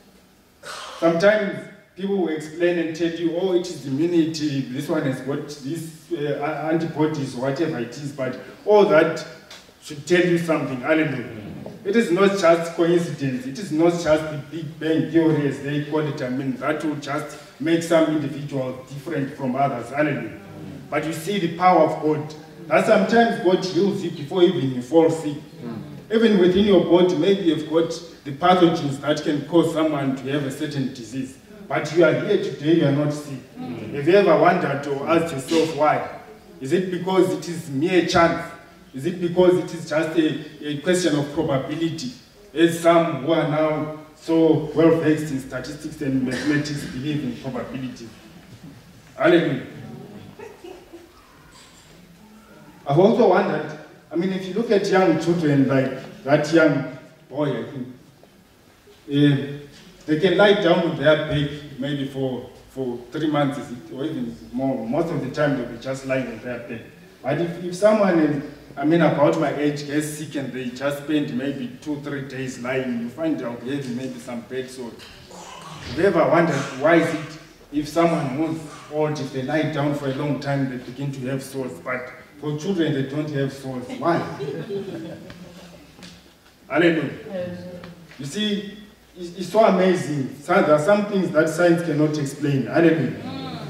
Sometimes 0.98 1.68
people 1.94 2.16
will 2.16 2.30
explain 2.30 2.80
and 2.80 2.96
tell 2.96 3.12
you, 3.12 3.36
oh, 3.36 3.54
it 3.54 3.68
is 3.70 3.86
immunity, 3.86 4.62
this 4.62 4.88
one 4.88 5.02
has 5.02 5.20
got 5.20 5.48
these 5.62 6.10
uh, 6.10 6.68
antibodies, 6.72 7.36
whatever 7.36 7.78
it 7.78 7.90
is, 7.90 8.10
but 8.10 8.40
all 8.66 8.86
that 8.86 9.24
should 9.80 10.04
tell 10.04 10.26
you 10.26 10.38
something. 10.38 10.80
Hallelujah. 10.80 11.43
It 11.84 11.96
is 11.96 12.10
not 12.10 12.38
just 12.38 12.72
coincidence. 12.74 13.46
It 13.46 13.58
is 13.58 13.70
not 13.70 13.92
just 13.92 14.06
the 14.06 14.42
Big 14.50 14.80
Bang 14.80 15.10
theory, 15.10 15.48
as 15.48 15.62
they 15.62 15.84
call 15.84 16.00
it. 16.00 16.22
I 16.22 16.30
mean, 16.30 16.56
that 16.56 16.82
will 16.82 16.96
just 16.96 17.38
make 17.60 17.82
some 17.82 18.16
individuals 18.16 18.90
different 18.90 19.36
from 19.36 19.54
others. 19.54 19.90
Hallelujah. 19.90 20.40
But 20.88 21.04
you 21.04 21.12
see 21.12 21.38
the 21.38 21.58
power 21.58 21.80
of 21.82 22.02
God. 22.02 22.34
That 22.68 22.86
sometimes 22.86 23.44
God 23.44 23.62
heals 23.62 24.02
you 24.02 24.12
before 24.12 24.42
even 24.42 24.74
you 24.74 24.80
fall 24.80 25.10
sick. 25.10 25.36
Hmm. 25.36 25.74
Even 26.10 26.38
within 26.38 26.64
your 26.64 26.84
body, 26.84 27.16
maybe 27.16 27.42
you've 27.42 27.68
got 27.68 27.90
the 28.24 28.32
pathogens 28.32 29.00
that 29.02 29.22
can 29.22 29.46
cause 29.46 29.74
someone 29.74 30.16
to 30.16 30.22
have 30.32 30.44
a 30.44 30.50
certain 30.50 30.88
disease. 30.94 31.36
But 31.68 31.94
you 31.94 32.04
are 32.04 32.14
here 32.14 32.42
today, 32.42 32.76
you 32.76 32.86
are 32.86 32.92
not 32.92 33.12
sick. 33.12 33.40
Hmm. 33.56 33.94
Have 33.94 34.08
you 34.08 34.14
ever 34.14 34.38
wondered 34.38 34.86
or 34.86 35.06
asked 35.06 35.34
yourself 35.34 35.76
why? 35.76 36.20
Is 36.62 36.72
it 36.72 36.90
because 36.90 37.30
it 37.34 37.46
is 37.46 37.68
mere 37.68 38.06
chance? 38.06 38.53
Is 38.94 39.06
it 39.06 39.20
because 39.20 39.58
it 39.58 39.74
is 39.74 39.88
just 39.88 40.16
a, 40.16 40.66
a 40.68 40.80
question 40.80 41.16
of 41.16 41.32
probability? 41.32 42.12
As 42.54 42.78
some 42.78 43.24
who 43.24 43.32
are 43.32 43.48
now 43.48 43.98
so 44.14 44.70
well 44.74 45.00
versed 45.00 45.32
in 45.32 45.40
statistics 45.40 46.00
and 46.00 46.24
mathematics 46.24 46.84
believe 46.86 47.24
in 47.24 47.36
probability. 47.42 48.08
Hallelujah. 49.16 49.66
I've 52.86 52.98
also 52.98 53.30
wondered, 53.30 53.78
I 54.12 54.16
mean, 54.16 54.32
if 54.32 54.46
you 54.46 54.54
look 54.54 54.70
at 54.70 54.86
young 54.86 55.20
children 55.20 55.66
like 55.66 56.22
that 56.22 56.52
young 56.52 56.96
boy, 57.28 57.60
I 57.60 57.64
think, 57.64 57.88
uh, 59.08 59.66
they 60.06 60.20
can 60.20 60.36
lie 60.36 60.54
down 60.62 60.90
with 60.90 60.98
their 60.98 61.26
baby 61.28 61.70
maybe 61.78 62.08
for, 62.08 62.48
for 62.70 62.98
three 63.10 63.26
months 63.26 63.58
or 63.92 64.04
even 64.04 64.36
more. 64.52 64.86
Most 64.86 65.12
of 65.12 65.20
the 65.24 65.30
time 65.30 65.56
they'll 65.56 65.66
be 65.68 65.78
just 65.78 66.06
lying 66.06 66.26
on 66.28 66.38
their 66.40 66.60
bed. 66.60 66.92
But 67.24 67.40
if, 67.40 67.64
if 67.64 67.74
someone 67.74 68.42
I 68.76 68.84
mean, 68.84 69.00
about 69.00 69.40
my 69.40 69.54
age 69.56 69.86
gets 69.86 70.18
sick 70.18 70.34
and 70.34 70.52
they 70.52 70.66
just 70.70 71.04
spend 71.04 71.36
maybe 71.38 71.78
two, 71.80 72.00
three 72.02 72.28
days 72.28 72.58
lying, 72.58 73.00
you 73.00 73.08
find 73.08 73.40
out 73.40 73.60
they'll 73.60 73.70
be 73.70 73.76
having 73.76 73.96
maybe 73.96 74.18
some 74.18 74.42
bed 74.42 74.68
sores. 74.68 74.92
Have 75.30 75.98
you 75.98 76.04
ever 76.04 76.28
wondered 76.28 76.54
why 76.80 76.96
is 76.96 77.14
it 77.14 77.38
if 77.72 77.88
someone 77.88 78.26
who's 78.36 78.60
old, 78.92 79.18
if 79.18 79.32
they 79.32 79.42
lie 79.42 79.72
down 79.72 79.94
for 79.94 80.08
a 80.08 80.14
long 80.14 80.38
time, 80.38 80.70
they 80.70 80.76
begin 80.84 81.10
to 81.12 81.20
have 81.26 81.42
sores, 81.42 81.72
but 81.84 82.12
for 82.40 82.58
children, 82.58 82.92
they 82.92 83.04
don't 83.08 83.30
have 83.30 83.52
sores. 83.52 83.84
Why? 83.98 84.18
Hallelujah. 86.68 87.58
You 88.18 88.26
see, 88.26 88.78
it's, 89.16 89.48
so 89.48 89.64
amazing. 89.64 90.36
So 90.40 90.54
there 90.54 90.74
are 90.74 90.78
some 90.78 91.06
things 91.06 91.30
that 91.30 91.48
science 91.48 91.82
cannot 91.82 92.18
explain. 92.18 92.66
Hallelujah. 92.66 93.66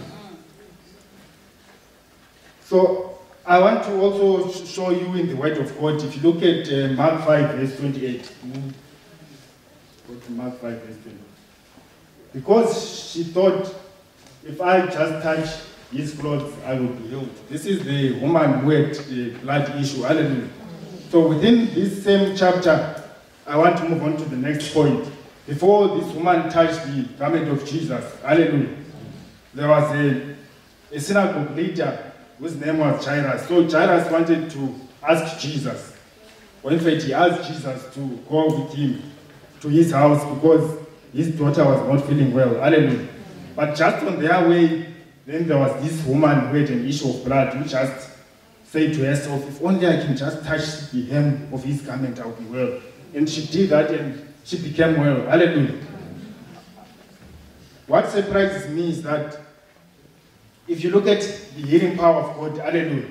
So 2.64 3.13
I 3.46 3.58
want 3.58 3.84
to 3.84 4.00
also 4.00 4.50
show 4.64 4.88
you 4.88 5.14
in 5.16 5.28
the 5.28 5.36
Word 5.36 5.58
of 5.58 5.78
God. 5.78 6.02
If 6.02 6.16
you 6.16 6.32
look 6.32 6.42
at 6.42 6.66
uh, 6.72 6.94
Mark 6.94 7.26
5, 7.26 7.56
verse 7.56 7.78
28. 7.78 8.32
Go 10.08 10.14
to 10.14 10.32
Mark 10.32 10.58
5, 10.60 10.82
verse 10.82 10.96
28. 11.02 11.18
Because 12.32 13.10
she 13.10 13.24
thought, 13.24 13.74
if 14.46 14.62
I 14.62 14.86
just 14.86 15.22
touch 15.22 15.46
his 15.92 16.14
clothes, 16.14 16.54
I 16.64 16.80
will 16.80 16.88
be 16.88 17.08
healed. 17.08 17.30
This 17.50 17.66
is 17.66 17.84
the 17.84 18.18
woman 18.18 18.60
who 18.60 18.70
had 18.70 18.94
the 18.94 19.30
blood 19.36 19.78
issue. 19.78 20.02
Hallelujah. 20.02 20.48
So 21.10 21.28
within 21.28 21.66
this 21.74 22.02
same 22.02 22.34
chapter, 22.34 23.04
I 23.46 23.58
want 23.58 23.76
to 23.76 23.86
move 23.86 24.02
on 24.04 24.16
to 24.16 24.24
the 24.24 24.36
next 24.36 24.72
point. 24.72 25.06
Before 25.46 26.00
this 26.00 26.10
woman 26.14 26.48
touched 26.48 26.82
the 26.86 27.02
garment 27.18 27.48
of 27.48 27.66
Jesus, 27.66 28.18
hallelujah, 28.22 28.74
there 29.52 29.68
was 29.68 29.94
a, 29.94 30.34
a 30.90 30.98
synagogue 30.98 31.54
leader 31.54 32.12
whose 32.38 32.56
name 32.56 32.78
was 32.78 33.04
Jairus. 33.04 33.46
So 33.48 33.68
Jairus 33.68 34.10
wanted 34.10 34.50
to 34.50 34.74
ask 35.02 35.40
Jesus. 35.40 35.96
Or 36.62 36.72
in 36.72 36.80
fact, 36.80 37.02
he 37.02 37.12
asked 37.12 37.48
Jesus 37.48 37.94
to 37.94 38.00
go 38.28 38.46
with 38.46 38.74
him 38.74 39.02
to 39.60 39.68
his 39.68 39.92
house 39.92 40.24
because 40.34 40.78
his 41.12 41.28
daughter 41.30 41.64
was 41.64 41.88
not 41.88 42.08
feeling 42.08 42.32
well. 42.34 42.54
Hallelujah. 42.54 43.08
But 43.54 43.76
just 43.76 44.04
on 44.04 44.20
their 44.20 44.48
way, 44.48 44.86
then 45.26 45.46
there 45.46 45.58
was 45.58 45.82
this 45.82 46.04
woman 46.06 46.48
who 46.48 46.56
had 46.58 46.70
an 46.70 46.86
issue 46.86 47.08
of 47.08 47.24
blood 47.24 47.54
who 47.54 47.64
just 47.64 48.10
said 48.64 48.92
to 48.94 49.04
herself, 49.04 49.46
if 49.48 49.62
only 49.62 49.86
I 49.86 49.96
can 49.98 50.16
just 50.16 50.44
touch 50.44 50.90
the 50.90 51.06
hem 51.06 51.48
of 51.52 51.62
his 51.62 51.82
garment, 51.82 52.18
I'll 52.18 52.32
be 52.32 52.44
well. 52.46 52.80
And 53.14 53.28
she 53.28 53.46
did 53.46 53.70
that 53.70 53.90
and 53.90 54.34
she 54.42 54.58
became 54.58 54.98
well. 54.98 55.26
Hallelujah. 55.26 55.80
What 57.86 58.08
surprises 58.10 58.68
me 58.70 58.90
is 58.90 59.02
that 59.02 59.38
if 60.66 60.82
you 60.82 60.90
look 60.90 61.06
at 61.06 61.20
the 61.20 61.62
healing 61.62 61.96
power 61.96 62.22
of 62.22 62.36
God, 62.36 62.58
hallelujah, 62.58 63.08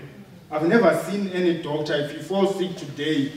I've 0.52 0.68
never 0.68 0.96
seen 1.10 1.30
any 1.30 1.62
doctor, 1.62 1.94
if 1.96 2.14
you 2.14 2.22
fall 2.22 2.48
sick 2.54 2.76
today, 2.76 3.32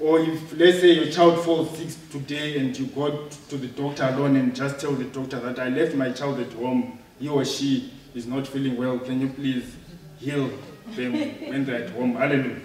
or 0.00 0.20
if, 0.20 0.56
let's 0.56 0.80
say, 0.80 0.92
your 0.92 1.10
child 1.10 1.44
falls 1.44 1.76
sick 1.76 1.88
today 2.10 2.58
and 2.58 2.78
you 2.78 2.86
go 2.86 3.26
to 3.48 3.56
the 3.56 3.66
doctor 3.66 4.04
alone 4.04 4.36
and 4.36 4.54
just 4.54 4.78
tell 4.78 4.92
the 4.92 5.04
doctor 5.04 5.40
that 5.40 5.58
I 5.58 5.68
left 5.68 5.94
my 5.94 6.12
child 6.12 6.38
at 6.38 6.52
home, 6.52 6.98
he 7.18 7.28
or 7.28 7.44
she 7.44 7.92
is 8.14 8.26
not 8.26 8.46
feeling 8.46 8.76
well, 8.76 8.98
can 8.98 9.20
you 9.20 9.28
please 9.28 9.74
heal 10.18 10.50
them 10.94 11.12
when 11.48 11.64
they're 11.64 11.84
at 11.84 11.90
home? 11.90 12.14
Hallelujah. 12.14 12.60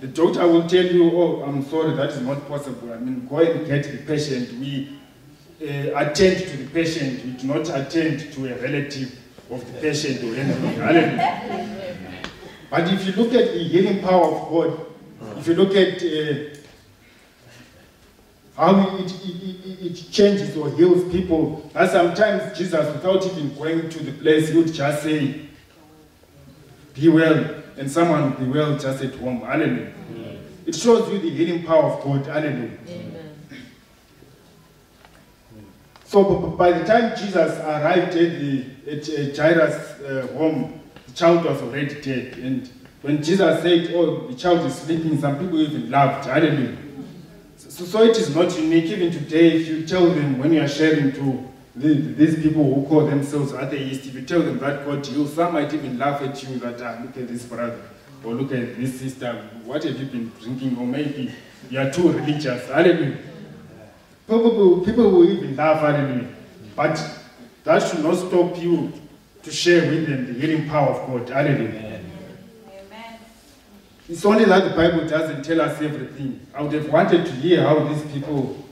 The 0.00 0.06
doctor 0.08 0.46
will 0.46 0.68
tell 0.68 0.84
you, 0.84 1.10
oh, 1.10 1.42
I'm 1.42 1.64
sorry, 1.64 1.96
that 1.96 2.10
is 2.10 2.20
not 2.20 2.46
possible. 2.46 2.92
I 2.92 2.98
mean, 2.98 3.26
go 3.26 3.38
and 3.38 3.66
get 3.66 3.84
the 3.84 3.98
patient. 3.98 4.52
We 4.60 4.98
uh, 5.60 5.96
attend 5.96 6.38
to 6.38 6.56
the 6.56 6.68
patient. 6.70 7.24
We 7.24 7.30
do 7.32 7.46
not 7.48 7.68
attend 7.68 8.32
to 8.34 8.54
a 8.54 8.62
relative 8.62 9.18
of 9.50 9.72
the 9.72 9.80
patient 9.80 10.22
or 10.22 10.34
anything. 10.38 10.74
Hallelujah. 10.80 12.22
But 12.70 12.92
if 12.92 13.06
you 13.06 13.12
look 13.12 13.32
at 13.32 13.52
the 13.52 13.64
healing 13.64 14.02
power 14.02 14.24
of 14.24 14.48
God, 14.50 14.86
if 15.38 15.46
you 15.46 15.54
look 15.54 15.74
at 15.76 16.02
uh, 16.02 16.56
how 18.56 18.96
it, 18.96 19.12
it, 19.24 19.86
it, 19.86 20.10
changes 20.10 20.56
or 20.56 20.70
heals 20.70 21.10
people, 21.12 21.70
and 21.74 21.90
sometimes 21.90 22.56
Jesus, 22.56 22.94
without 22.94 23.24
even 23.24 23.54
going 23.54 23.88
to 23.88 24.02
the 24.02 24.12
place, 24.12 24.48
he 24.48 24.56
would 24.56 24.72
just 24.72 25.02
say, 25.02 25.42
be 26.94 27.08
well, 27.08 27.62
and 27.76 27.90
someone 27.90 28.32
be 28.32 28.44
well 28.46 28.76
just 28.78 29.04
at 29.04 29.14
home. 29.16 29.42
Hallelujah. 29.42 29.92
It 30.66 30.74
shows 30.74 31.12
you 31.12 31.18
the 31.18 31.30
healing 31.30 31.64
power 31.64 31.92
of 31.92 32.02
God. 32.02 32.26
Hallelujah. 32.26 32.76
Amen. 32.88 33.16
So 36.16 36.24
by 36.56 36.72
the 36.72 36.82
time 36.82 37.14
Jesus 37.14 37.58
arrived 37.58 38.16
at, 38.16 38.40
the, 38.40 38.64
at 38.90 39.36
Jairus' 39.36 40.00
uh, 40.00 40.26
home, 40.34 40.80
the 41.08 41.12
child 41.12 41.44
was 41.44 41.60
already 41.60 42.00
dead. 42.00 42.38
And 42.38 42.70
when 43.02 43.22
Jesus 43.22 43.60
said, 43.60 43.92
oh, 43.94 44.26
the 44.26 44.34
child 44.34 44.64
is 44.64 44.76
sleeping, 44.76 45.20
some 45.20 45.38
people 45.38 45.60
even 45.60 45.90
laughed. 45.90 46.24
Hallelujah. 46.24 46.74
So, 47.58 47.84
so 47.84 48.02
it 48.02 48.16
is 48.16 48.34
not 48.34 48.58
unique. 48.58 48.86
Even 48.86 49.12
today, 49.12 49.60
if 49.60 49.68
you 49.68 49.86
tell 49.86 50.06
them 50.06 50.38
when 50.38 50.54
you 50.54 50.62
are 50.62 50.68
sharing 50.68 51.12
to 51.12 51.46
the, 51.74 51.92
these 51.92 52.36
people 52.36 52.64
who 52.64 52.86
call 52.86 53.04
themselves 53.04 53.52
atheists, 53.52 54.06
if 54.06 54.14
you 54.14 54.22
tell 54.22 54.40
them 54.40 54.58
that 54.60 54.86
God 54.86 55.04
heals, 55.04 55.34
some 55.34 55.52
might 55.52 55.74
even 55.74 55.98
laugh 55.98 56.22
at 56.22 56.42
you 56.42 56.58
that, 56.60 56.80
ah, 56.80 56.98
look 57.02 57.14
at 57.18 57.28
this 57.28 57.44
brother, 57.44 57.78
or 58.24 58.32
look 58.32 58.52
at 58.52 58.78
this 58.78 59.00
sister, 59.00 59.34
what 59.66 59.84
have 59.84 60.00
you 60.00 60.06
been 60.06 60.32
drinking, 60.40 60.78
or 60.78 60.86
maybe 60.86 61.30
you 61.68 61.78
are 61.78 61.90
too 61.90 62.10
religious. 62.10 62.66
Hallelujah. 62.70 63.18
People, 64.26 64.80
people 64.80 65.10
will 65.10 65.30
even 65.30 65.54
laugh, 65.54 65.80
hallelujah. 65.80 66.28
But 66.74 67.00
that 67.64 67.82
should 67.82 68.02
not 68.02 68.16
stop 68.16 68.58
you 68.60 68.92
to 69.42 69.50
share 69.52 69.88
with 69.88 70.08
them 70.08 70.26
the 70.26 70.32
healing 70.40 70.68
power 70.68 70.90
of 70.90 71.06
God. 71.06 71.28
Hallelujah. 71.28 72.00
It's 74.08 74.24
only 74.24 74.44
that 74.44 74.68
the 74.68 74.76
Bible 74.76 75.06
doesn't 75.06 75.44
tell 75.44 75.60
us 75.60 75.80
everything. 75.80 76.40
I 76.54 76.62
would 76.62 76.72
have 76.72 76.88
wanted 76.90 77.26
to 77.26 77.32
hear 77.32 77.62
how 77.62 77.84
these 77.88 78.02
people, 78.12 78.64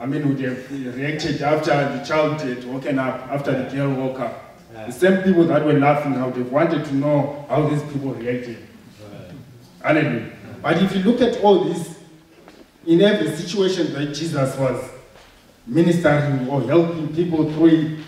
I 0.00 0.06
mean, 0.06 0.28
would 0.28 0.40
have 0.40 0.70
reacted 0.96 1.42
after 1.42 1.70
the 1.70 2.04
child 2.04 2.40
had 2.40 2.64
woken 2.64 2.98
up, 2.98 3.28
after 3.28 3.52
the 3.52 3.70
girl 3.74 3.90
woke 3.94 4.18
up. 4.18 4.56
Yeah. 4.72 4.86
The 4.86 4.92
same 4.92 5.22
people 5.22 5.44
that 5.44 5.64
were 5.64 5.78
laughing, 5.78 6.14
I 6.14 6.26
would 6.26 6.36
have 6.36 6.50
wanted 6.50 6.84
to 6.86 6.94
know 6.94 7.46
how 7.48 7.68
these 7.68 7.82
people 7.92 8.14
reacted. 8.14 8.58
Hallelujah. 9.80 10.30
But 10.60 10.82
if 10.82 10.96
you 10.96 11.02
look 11.02 11.20
at 11.20 11.40
all 11.42 11.64
this, 11.64 11.93
in 12.86 13.00
every 13.00 13.34
situation 13.34 13.92
that 13.94 14.14
Jesus 14.14 14.56
was 14.56 14.90
ministering 15.66 16.48
or 16.48 16.62
helping 16.62 17.14
people 17.14 17.50
through 17.52 17.98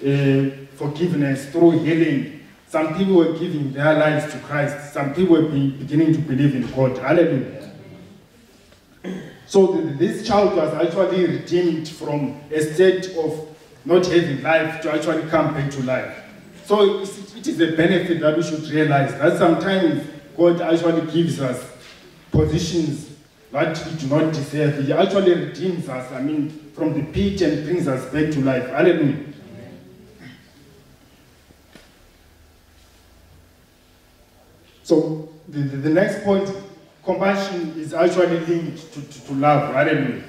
uh, 0.00 0.50
forgiveness, 0.76 1.50
through 1.50 1.72
healing, 1.72 2.40
some 2.68 2.96
people 2.96 3.14
were 3.14 3.32
giving 3.32 3.72
their 3.72 3.94
lives 3.94 4.32
to 4.32 4.38
Christ. 4.40 4.92
Some 4.92 5.14
people 5.14 5.36
were 5.36 5.48
be- 5.48 5.70
beginning 5.70 6.12
to 6.12 6.18
believe 6.18 6.54
in 6.54 6.70
God. 6.72 6.98
Hallelujah. 6.98 7.72
So 9.46 9.80
th- 9.80 9.98
this 9.98 10.26
child 10.26 10.56
was 10.56 10.74
actually 10.74 11.26
redeemed 11.26 11.88
from 11.88 12.40
a 12.50 12.60
state 12.60 13.16
of 13.16 13.56
not 13.84 14.04
having 14.06 14.42
life 14.42 14.82
to 14.82 14.92
actually 14.92 15.28
come 15.30 15.54
back 15.54 15.70
to 15.72 15.82
life. 15.84 16.24
So 16.64 17.00
it 17.00 17.46
is 17.46 17.60
a 17.60 17.76
benefit 17.76 18.20
that 18.20 18.36
we 18.36 18.42
should 18.42 18.68
realize 18.68 19.12
that 19.12 19.38
sometimes 19.38 20.04
God 20.36 20.60
actually 20.60 21.10
gives 21.12 21.40
us 21.40 21.64
positions 22.32 23.15
that 23.56 23.86
we 23.86 23.92
do 23.96 24.06
not 24.08 24.34
deserve. 24.34 24.84
He 24.84 24.92
actually 24.92 25.32
redeems 25.32 25.88
us, 25.88 26.12
I 26.12 26.20
mean, 26.20 26.50
from 26.74 26.92
the 26.92 27.02
pit 27.10 27.40
and 27.40 27.64
brings 27.64 27.88
us 27.88 28.04
back 28.12 28.30
to 28.32 28.40
life. 28.42 28.68
Hallelujah. 28.68 29.16
So 34.82 35.30
the, 35.48 35.60
the, 35.60 35.76
the 35.78 35.88
next 35.88 36.22
point, 36.22 36.54
compassion 37.02 37.72
is 37.78 37.94
actually 37.94 38.40
linked 38.40 38.92
to, 38.92 39.00
to, 39.00 39.26
to 39.28 39.32
love. 39.32 39.72
Hallelujah. 39.72 40.24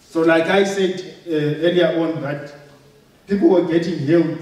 So 0.00 0.22
like 0.22 0.44
I 0.44 0.64
said 0.64 1.00
uh, 1.26 1.30
earlier 1.30 2.00
on 2.00 2.22
that 2.22 2.54
people 3.26 3.50
were 3.50 3.66
getting 3.66 3.98
healed 3.98 4.38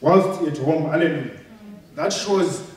whilst 0.00 0.42
at 0.42 0.58
home. 0.58 0.90
Hallelujah. 0.90 1.40
That 1.96 2.12
shows 2.12 2.70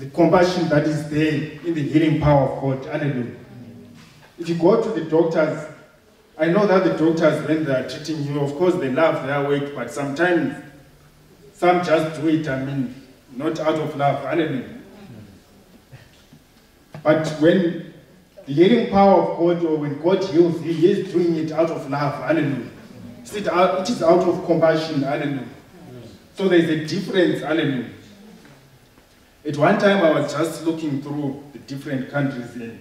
the 0.00 0.06
compassion 0.06 0.66
that 0.70 0.86
is 0.86 1.10
there 1.10 1.34
in 1.64 1.74
the 1.74 1.82
healing 1.82 2.20
power 2.20 2.48
of 2.48 2.62
God. 2.62 2.86
Hallelujah. 2.86 3.36
If 4.38 4.48
you 4.48 4.54
go 4.54 4.82
to 4.82 4.88
the 4.98 5.04
doctors, 5.08 5.68
I 6.38 6.46
know 6.46 6.66
that 6.66 6.84
the 6.84 6.94
doctors, 6.94 7.46
when 7.46 7.64
they 7.64 7.74
are 7.74 7.86
treating 7.86 8.24
you, 8.24 8.40
of 8.40 8.54
course, 8.56 8.74
they 8.76 8.88
love 8.90 9.26
their 9.26 9.46
work, 9.46 9.74
but 9.74 9.90
sometimes 9.90 10.56
some 11.52 11.84
just 11.84 12.18
do 12.18 12.28
it, 12.28 12.48
I 12.48 12.64
mean, 12.64 12.94
not 13.36 13.60
out 13.60 13.74
of 13.74 13.94
love. 13.94 14.24
Hallelujah. 14.24 14.78
But 17.02 17.28
when 17.40 17.92
the 18.46 18.52
healing 18.54 18.90
power 18.90 19.20
of 19.20 19.38
God, 19.38 19.64
or 19.64 19.76
when 19.76 20.00
God 20.00 20.24
heals, 20.24 20.62
He 20.62 20.90
is 20.90 21.12
doing 21.12 21.36
it 21.36 21.52
out 21.52 21.70
of 21.70 21.90
love. 21.90 22.14
Hallelujah. 22.24 22.70
It 23.22 23.90
is 23.90 24.02
out 24.02 24.26
of 24.26 24.46
compassion. 24.46 25.02
Hallelujah. 25.02 25.44
So 26.36 26.48
there 26.48 26.58
is 26.58 26.70
a 26.70 26.86
difference. 26.86 27.42
Hallelujah. 27.42 27.90
At 29.42 29.56
one 29.56 29.78
time, 29.78 30.04
I 30.04 30.20
was 30.20 30.34
just 30.34 30.66
looking 30.66 31.00
through 31.00 31.42
the 31.54 31.60
different 31.60 32.10
countries 32.10 32.54
and 32.56 32.78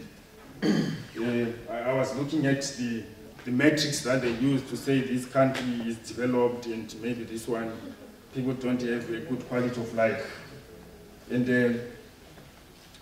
uh, 1.17 1.71
I 1.71 1.93
was 1.93 2.13
looking 2.17 2.45
at 2.47 2.61
the, 2.77 3.01
the 3.45 3.51
metrics 3.51 4.01
that 4.01 4.21
they 4.21 4.31
use 4.31 4.61
to 4.69 4.75
say 4.75 4.99
this 4.99 5.25
country 5.25 5.65
is 5.85 5.95
developed 5.99 6.65
and 6.65 6.93
maybe 7.01 7.23
this 7.23 7.47
one, 7.47 7.71
people 8.35 8.51
don't 8.55 8.81
have 8.81 9.09
a 9.09 9.19
good 9.21 9.47
quality 9.47 9.79
of 9.79 9.93
life. 9.93 10.37
And 11.31 11.49
uh, 11.49 11.79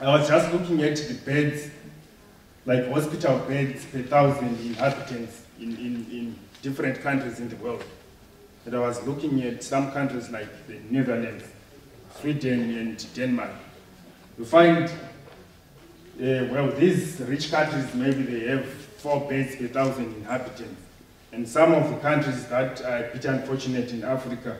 I 0.02 0.20
was 0.20 0.28
just 0.28 0.54
looking 0.54 0.84
at 0.84 0.98
the 0.98 1.16
beds, 1.26 1.72
like 2.68 2.88
hospital 2.92 3.40
beds 3.40 3.86
per 3.86 4.04
thousand 4.04 4.50
inhabitants 4.60 5.42
in, 5.60 5.76
in, 5.78 6.06
in 6.12 6.36
different 6.62 7.02
countries 7.02 7.40
in 7.40 7.50
the 7.50 7.56
world. 7.56 7.84
And 8.68 8.76
I 8.76 8.80
was 8.80 9.02
looking 9.08 9.42
at 9.42 9.64
some 9.64 9.92
countries 9.92 10.30
like 10.30 10.68
the 10.68 10.78
Netherlands, 10.92 11.46
Sweden, 12.22 12.78
and 12.78 13.14
Denmark. 13.14 13.52
You 14.38 14.46
find, 14.46 14.86
uh, 14.90 16.48
well, 16.52 16.72
these 16.72 17.20
rich 17.22 17.52
countries, 17.52 17.94
maybe 17.94 18.24
they 18.24 18.48
have 18.48 18.66
four 18.66 19.28
beds 19.30 19.56
per 19.56 19.68
thousand 19.68 20.16
inhabitants. 20.16 20.82
And 21.32 21.48
some 21.48 21.74
of 21.74 21.90
the 21.90 21.98
countries 21.98 22.46
that 22.48 22.82
are 22.84 23.06
a 23.06 23.14
bit 23.14 23.26
unfortunate 23.26 23.92
in 23.92 24.04
Africa, 24.04 24.58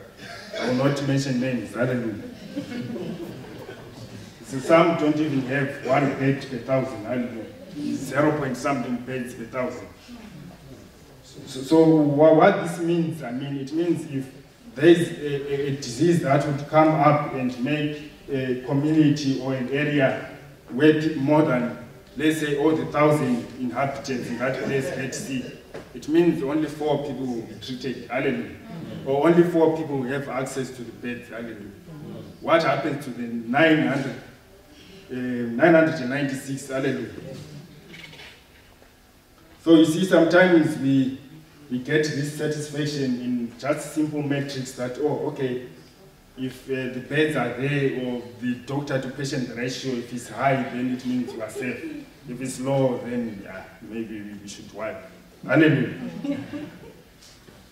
I 0.60 0.68
will 0.68 0.74
not 0.74 1.06
mention 1.08 1.40
names, 1.40 1.76
I 1.76 1.86
don't 1.86 2.22
So 4.44 4.58
some 4.58 4.96
don't 4.98 5.16
even 5.16 5.42
have 5.42 5.84
one 5.86 6.10
bed 6.18 6.46
per 6.50 6.58
thousand, 6.58 7.06
i 7.06 7.14
don't 7.16 7.46
Zero 7.94 8.36
point 8.38 8.56
something 8.56 8.96
beds 8.98 9.34
per 9.34 9.44
thousand. 9.44 9.86
So, 11.46 11.60
so 11.60 11.84
wha- 11.84 12.34
what 12.34 12.62
this 12.62 12.78
means, 12.80 13.22
I 13.22 13.30
mean, 13.30 13.58
it 13.58 13.72
means 13.72 14.10
if 14.10 14.26
there 14.74 14.86
is 14.86 15.10
a, 15.10 15.68
a, 15.68 15.76
disease 15.76 16.22
that 16.22 16.46
would 16.46 16.68
come 16.68 16.88
up 16.88 17.34
and 17.34 17.58
make 17.64 18.12
a 18.30 18.62
community 18.66 19.40
or 19.40 19.54
an 19.54 19.68
area 19.70 20.30
pe- 20.68 21.14
more 21.16 21.42
than, 21.42 21.78
let's 22.16 22.40
say, 22.40 22.56
all 22.58 22.74
the 22.74 22.86
thousand 22.86 23.46
inhabitants 23.58 24.28
in 24.28 24.38
that 24.38 24.62
place 24.64 24.90
get 24.90 25.14
sick, 25.14 25.44
it 25.94 26.08
means 26.08 26.42
only 26.42 26.68
four 26.68 26.98
people 27.06 27.26
will 27.26 27.42
be 27.42 27.54
treated, 27.60 28.08
hallelujah. 28.10 28.56
Or 29.06 29.26
only 29.28 29.42
four 29.44 29.76
people 29.76 29.98
will 29.98 30.08
have 30.08 30.28
access 30.28 30.70
to 30.70 30.82
the 30.82 30.92
beds, 30.92 31.28
hallelujah. 31.28 31.72
What 32.40 32.62
happens 32.62 33.04
to 33.04 33.10
the 33.10 33.22
900, 33.22 34.06
uh, 35.10 35.14
996, 35.14 36.68
hallelujah. 36.68 37.08
So 39.64 39.74
you 39.74 39.84
see, 39.84 40.04
sometimes 40.04 40.78
we, 40.78 41.20
we 41.70 41.78
get 41.78 42.04
this 42.04 42.38
satisfaction 42.38 43.20
in 43.20 43.37
just 43.58 43.94
simple 43.94 44.22
metrics 44.22 44.72
that, 44.72 44.98
oh, 45.00 45.28
okay, 45.28 45.66
if 46.36 46.70
uh, 46.70 46.94
the 46.94 47.00
beds 47.08 47.36
are 47.36 47.48
there 47.60 48.04
or 48.04 48.22
the 48.40 48.54
doctor 48.66 49.00
to 49.00 49.10
patient 49.10 49.54
ratio, 49.56 49.92
if 49.94 50.12
it's 50.12 50.28
high, 50.28 50.62
then 50.62 50.94
it 50.94 51.04
means 51.04 51.32
you 51.32 51.42
are 51.42 51.50
safe. 51.50 52.04
If 52.28 52.40
it's 52.40 52.60
low, 52.60 52.98
then 52.98 53.40
yeah, 53.44 53.64
maybe 53.82 54.20
we 54.40 54.48
should 54.48 54.72
work. 54.72 54.96
Hallelujah. 55.44 55.94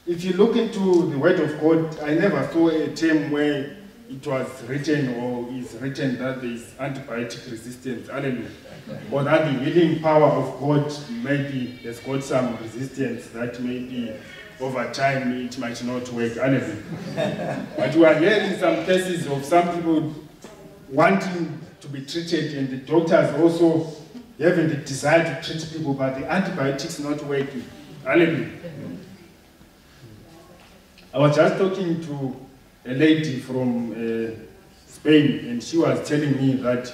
if 0.07 0.25
you 0.25 0.33
look 0.33 0.57
into 0.57 1.11
the 1.11 1.19
Word 1.19 1.41
of 1.41 1.61
God, 1.61 2.01
I 2.01 2.15
never 2.15 2.49
saw 2.53 2.69
a 2.69 2.95
term 2.95 3.31
where 3.31 3.77
it 4.09 4.27
was 4.27 4.63
written 4.65 5.15
or 5.15 5.49
is 5.53 5.75
written 5.75 6.19
that 6.19 6.41
there 6.41 6.51
is 6.51 6.63
antibiotic 6.79 7.51
resistance. 7.51 8.09
Hallelujah. 8.09 8.51
Or 9.11 9.25
that 9.25 9.45
the 9.45 9.65
healing 9.65 10.01
power 10.01 10.29
of 10.29 10.61
God 10.61 10.95
maybe 11.23 11.79
has 11.83 11.99
got 12.01 12.23
some 12.23 12.57
resistance 12.59 13.27
that 13.29 13.61
maybe 13.61 14.17
over 14.61 14.91
time 14.93 15.33
it 15.45 15.59
might 15.59 15.83
not 15.85 16.11
work. 16.13 16.35
Hallelujah. 16.35 17.67
but 17.77 17.95
we 17.95 18.05
are 18.05 18.15
hearing 18.15 18.59
some 18.59 18.85
cases 18.87 19.27
of 19.27 19.45
some 19.45 19.75
people 19.75 20.15
wanting 20.91 21.61
to 21.81 21.89
be 21.89 22.05
treated 22.05 22.57
and 22.57 22.71
the 22.71 22.77
doctors 22.79 23.35
also 23.41 23.93
having 24.39 24.69
the 24.69 24.77
desire 24.77 25.25
to 25.25 25.43
treat 25.49 25.67
people, 25.73 25.95
but 25.95 26.19
the 26.19 26.31
antibiotics 26.31 26.99
not 26.99 27.23
working. 27.25 27.65
I 28.07 28.51
was 31.15 31.35
just 31.35 31.57
talking 31.59 32.01
to 32.03 32.37
a 32.85 32.93
lady 32.95 33.41
from 33.41 33.93
uh, 33.93 34.31
Spain, 34.87 35.49
and 35.49 35.63
she 35.63 35.79
was 35.79 36.07
telling 36.09 36.37
me 36.37 36.55
that 36.57 36.93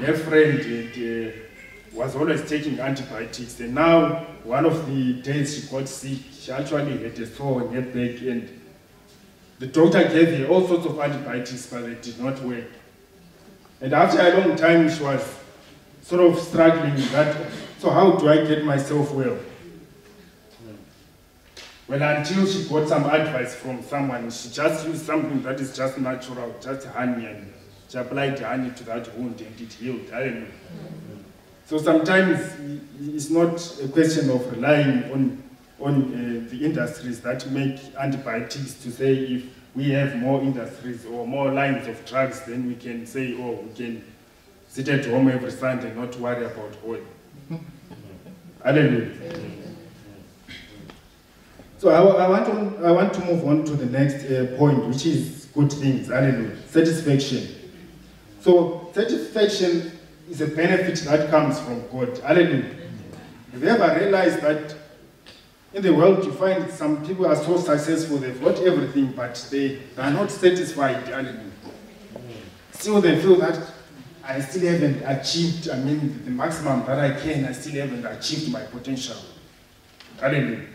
her 0.00 0.14
friend 0.14 0.58
had, 0.58 0.96
uh, 0.96 1.30
was 1.94 2.16
always 2.16 2.48
taking 2.48 2.78
antibiotics, 2.80 3.60
and 3.60 3.74
now 3.74 4.26
one 4.42 4.66
of 4.66 4.86
the 4.86 5.14
days 5.22 5.54
she 5.54 5.70
got 5.70 5.88
sick, 5.88 6.18
she 6.32 6.50
actually 6.52 6.98
had 7.02 7.18
a 7.18 7.26
sore 7.26 7.62
on 7.62 7.74
her 7.74 7.82
back, 7.82 8.20
and 8.22 8.60
the 9.58 9.66
doctor 9.68 10.02
gave 10.08 10.36
her 10.38 10.46
all 10.46 10.66
sorts 10.66 10.86
of 10.86 10.98
antibiotics, 10.98 11.66
but 11.66 11.82
they 11.82 11.94
did 11.94 12.20
not 12.20 12.40
work. 12.42 12.64
And 13.80 13.92
after 13.92 14.20
a 14.20 14.38
long 14.38 14.56
time, 14.56 14.90
she 14.90 15.02
was 15.02 15.22
sort 16.02 16.20
of 16.20 16.38
struggling 16.38 16.94
with 16.94 17.12
that. 17.12 17.36
So 17.78 17.90
how 17.90 18.12
do 18.12 18.28
I 18.28 18.44
get 18.44 18.64
myself 18.64 19.12
well? 19.12 19.38
Well, 21.86 22.02
until 22.02 22.46
she 22.46 22.66
got 22.66 22.88
some 22.88 23.04
advice 23.04 23.54
from 23.54 23.82
someone, 23.82 24.30
she 24.30 24.48
just 24.48 24.86
used 24.86 25.04
something 25.04 25.42
that 25.42 25.60
is 25.60 25.76
just 25.76 25.98
natural, 25.98 26.54
just 26.60 26.86
honey, 26.86 27.26
and 27.26 27.52
she 27.88 27.98
applied 27.98 28.40
honey 28.40 28.70
to 28.70 28.84
that 28.84 29.16
wound 29.18 29.40
and 29.40 29.60
it 29.60 29.72
healed. 29.74 30.08
Hallelujah. 30.10 30.46
So 31.66 31.78
sometimes 31.78 32.40
it's 33.00 33.30
not 33.30 33.78
a 33.82 33.88
question 33.88 34.30
of 34.30 34.50
relying 34.52 35.10
on, 35.12 35.42
on 35.80 35.94
uh, 36.12 36.50
the 36.50 36.64
industries 36.64 37.20
that 37.22 37.50
make 37.50 37.80
antibiotics 37.98 38.74
to 38.82 38.90
say 38.90 39.14
if 39.14 39.44
we 39.74 39.90
have 39.90 40.16
more 40.16 40.40
industries 40.42 41.06
or 41.06 41.26
more 41.26 41.50
lines 41.50 41.88
of 41.88 42.04
drugs, 42.04 42.42
then 42.42 42.66
we 42.66 42.74
can 42.74 43.06
say, 43.06 43.34
oh, 43.40 43.52
we 43.52 43.74
can 43.74 44.04
sit 44.68 44.88
at 44.88 45.06
home 45.06 45.28
every 45.28 45.50
Sunday 45.50 45.88
and 45.88 45.96
not 45.96 46.14
worry 46.16 46.44
about 46.44 46.76
oil. 46.86 47.00
Hallelujah. 48.64 49.10
So 51.78 51.90
I, 51.90 52.24
I 52.24 52.28
want 52.28 52.46
to 52.46 52.86
I 52.86 52.90
want 52.92 53.12
to 53.14 53.20
move 53.26 53.46
on 53.46 53.64
to 53.64 53.72
the 53.72 53.86
next 53.86 54.24
uh, 54.24 54.56
point, 54.56 54.86
which 54.86 55.04
is 55.06 55.48
good 55.54 55.72
things. 55.72 56.08
Hallelujah. 56.08 56.56
Satisfaction. 56.68 57.48
So 58.40 58.90
satisfaction 58.94 59.93
is 60.30 60.40
a 60.40 60.46
benefit 60.46 60.98
that 61.04 61.30
comes 61.30 61.60
from 61.60 61.86
God. 61.88 62.18
Hallelujah. 62.18 62.74
Have 63.52 63.62
you 63.62 63.68
ever 63.68 64.00
realized 64.00 64.40
that 64.40 64.74
in 65.72 65.82
the 65.82 65.92
world 65.92 66.24
you 66.24 66.32
find 66.32 66.70
some 66.70 67.04
people 67.04 67.26
are 67.26 67.36
so 67.36 67.56
successful, 67.58 68.18
they've 68.18 68.40
got 68.42 68.58
everything, 68.60 69.12
but 69.12 69.46
they, 69.50 69.80
are 69.98 70.10
not 70.10 70.30
satisfied. 70.30 71.06
Hallelujah. 71.08 71.50
Still 72.72 73.00
they 73.00 73.20
feel 73.20 73.36
that 73.36 73.60
I 74.22 74.40
still 74.40 74.72
haven't 74.72 75.02
achieved, 75.02 75.68
I 75.68 75.78
mean, 75.78 76.24
the 76.24 76.30
maximum 76.30 76.86
that 76.86 76.98
I 76.98 77.20
can, 77.20 77.44
I 77.44 77.52
still 77.52 77.74
haven't 77.74 78.06
achieved 78.06 78.50
my 78.50 78.62
potential. 78.62 79.16
Hallelujah. 80.18 80.66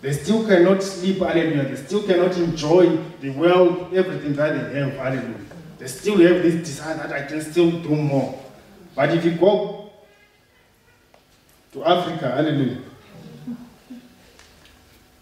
They 0.00 0.12
still 0.12 0.46
cannot 0.46 0.82
sleep, 0.82 1.18
hallelujah. 1.18 1.64
They 1.64 1.76
still 1.76 2.02
cannot 2.04 2.36
enjoy 2.38 2.96
the 3.20 3.30
world, 3.30 3.92
everything 3.94 4.32
that 4.34 4.72
they 4.72 4.80
have, 4.80 4.92
hallelujah. 4.94 5.40
They 5.78 5.88
still 5.88 6.18
have 6.18 6.42
this 6.42 6.66
desire 6.66 6.96
that 6.96 7.12
I 7.12 7.26
can 7.26 7.40
still 7.42 7.70
do 7.70 7.94
more. 7.96 8.38
But 8.94 9.16
if 9.16 9.24
you 9.24 9.32
go 9.32 9.90
to 11.72 11.84
Africa, 11.84 12.30
hallelujah, 12.30 12.82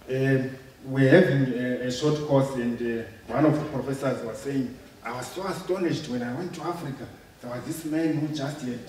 uh, 0.08 0.48
we're 0.84 1.10
having 1.10 1.52
a, 1.52 1.86
a, 1.86 1.90
short 1.90 2.18
course, 2.26 2.54
and 2.54 2.80
uh, 2.80 3.04
one 3.26 3.44
of 3.44 3.54
the 3.58 3.64
professors 3.66 4.24
was 4.24 4.38
saying, 4.38 4.74
I 5.04 5.12
was 5.12 5.26
so 5.26 5.46
astonished 5.46 6.08
when 6.08 6.22
I 6.22 6.34
went 6.34 6.54
to 6.54 6.62
Africa. 6.62 7.06
There 7.42 7.50
was 7.50 7.64
this 7.64 7.84
man 7.84 8.14
who 8.14 8.28
just 8.34 8.62
had 8.62 8.80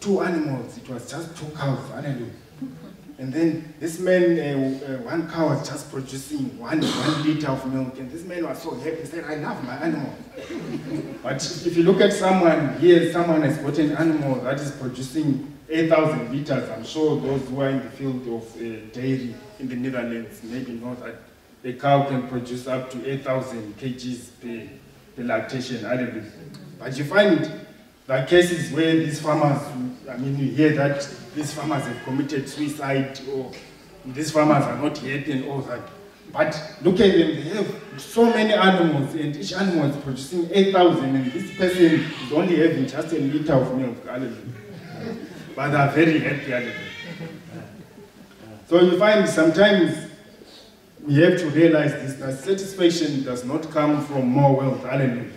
two 0.00 0.20
animals. 0.20 0.78
It 0.78 0.88
was 0.88 1.10
just 1.10 1.36
two 1.36 1.46
cows, 1.56 1.88
hallelujah. 1.90 2.30
And 3.18 3.32
then 3.32 3.74
this 3.78 3.98
man, 3.98 4.38
uh, 4.38 4.94
uh, 4.94 4.96
one 5.02 5.30
cow 5.30 5.48
was 5.48 5.68
just 5.68 5.90
producing 5.92 6.58
one, 6.58 6.82
one 6.82 7.22
liter 7.22 7.48
of 7.48 7.72
milk, 7.72 7.98
and 7.98 8.10
this 8.10 8.24
man 8.24 8.44
was 8.44 8.62
so 8.62 8.74
happy. 8.74 8.96
He 8.96 9.06
said, 9.06 9.24
I 9.24 9.36
love 9.36 9.62
my 9.64 9.76
animal. 9.76 10.14
but 11.22 11.36
if 11.66 11.76
you 11.76 11.82
look 11.84 12.00
at 12.00 12.12
someone 12.12 12.78
here, 12.78 13.12
someone 13.12 13.42
has 13.42 13.58
got 13.58 13.78
an 13.78 13.92
animal 13.92 14.36
that 14.36 14.58
is 14.60 14.70
producing 14.72 15.52
8,000 15.68 16.32
liters. 16.32 16.68
I'm 16.70 16.84
sure 16.84 17.20
those 17.20 17.46
who 17.48 17.60
are 17.60 17.68
in 17.68 17.82
the 17.82 17.90
field 17.90 18.26
of 18.28 18.56
uh, 18.56 18.86
dairy 18.92 19.34
in 19.58 19.68
the 19.68 19.76
Netherlands 19.76 20.40
maybe 20.42 20.72
know 20.72 20.94
that 20.96 21.16
a 21.64 21.72
cow 21.74 22.08
can 22.08 22.26
produce 22.28 22.66
up 22.66 22.90
to 22.90 23.10
8,000 23.10 23.78
kgs 23.78 24.30
per, 24.40 24.68
per 25.16 25.22
lactation. 25.22 25.84
But 26.78 26.96
you 26.98 27.04
find 27.04 27.50
there 28.06 28.22
are 28.22 28.26
cases 28.26 28.72
where 28.72 28.96
these 28.96 29.20
farmers, 29.20 29.62
I 30.10 30.16
mean, 30.16 30.36
you 30.36 30.50
hear 30.50 30.74
that 30.74 31.08
these 31.36 31.52
farmers 31.54 31.84
have 31.84 32.02
committed 32.02 32.48
suicide 32.48 33.20
or 33.32 33.52
these 34.06 34.32
farmers 34.32 34.64
are 34.64 34.76
not 34.76 35.00
yet 35.02 35.28
and 35.28 35.44
all 35.44 35.60
that. 35.62 35.80
But 36.32 36.60
look 36.82 36.98
at 36.98 37.12
them, 37.12 37.28
they 37.28 37.42
have 37.54 37.80
so 37.98 38.24
many 38.24 38.54
animals 38.54 39.14
and 39.14 39.36
each 39.36 39.52
animal 39.52 39.90
is 39.90 39.96
producing 39.96 40.48
8,000 40.52 41.04
and 41.14 41.32
this 41.32 41.56
person 41.56 42.00
is 42.00 42.32
only 42.32 42.56
having 42.56 42.86
just 42.86 43.12
a 43.12 43.18
liter 43.18 43.54
of 43.54 43.76
milk. 43.76 43.96
But 45.54 45.70
they 45.70 45.76
are 45.76 45.90
very 45.90 46.18
happy. 46.18 46.72
So 48.68 48.80
you 48.80 48.98
find 48.98 49.28
sometimes 49.28 50.10
we 51.06 51.16
have 51.16 51.38
to 51.38 51.50
realize 51.50 51.92
this, 51.92 52.14
that 52.14 52.38
satisfaction 52.38 53.22
does 53.22 53.44
not 53.44 53.70
come 53.70 54.04
from 54.06 54.26
more 54.28 54.56
wealth. 54.56 54.82
Hallelujah 54.82 55.30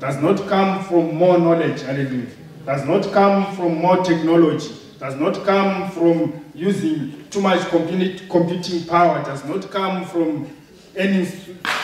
does 0.00 0.16
not 0.16 0.48
come 0.48 0.82
from 0.84 1.14
more 1.14 1.38
knowledge, 1.38 1.82
hallelujah. 1.82 2.26
Does 2.64 2.86
not 2.86 3.12
come 3.12 3.54
from 3.54 3.76
more 3.76 3.98
technology. 3.98 4.74
Does 4.98 5.14
not 5.16 5.44
come 5.44 5.90
from 5.90 6.42
using 6.54 7.28
too 7.30 7.42
much 7.42 7.68
computing 7.68 8.86
power. 8.86 9.22
Does 9.22 9.44
not 9.44 9.70
come 9.70 10.06
from 10.06 10.48
earning 10.96 11.26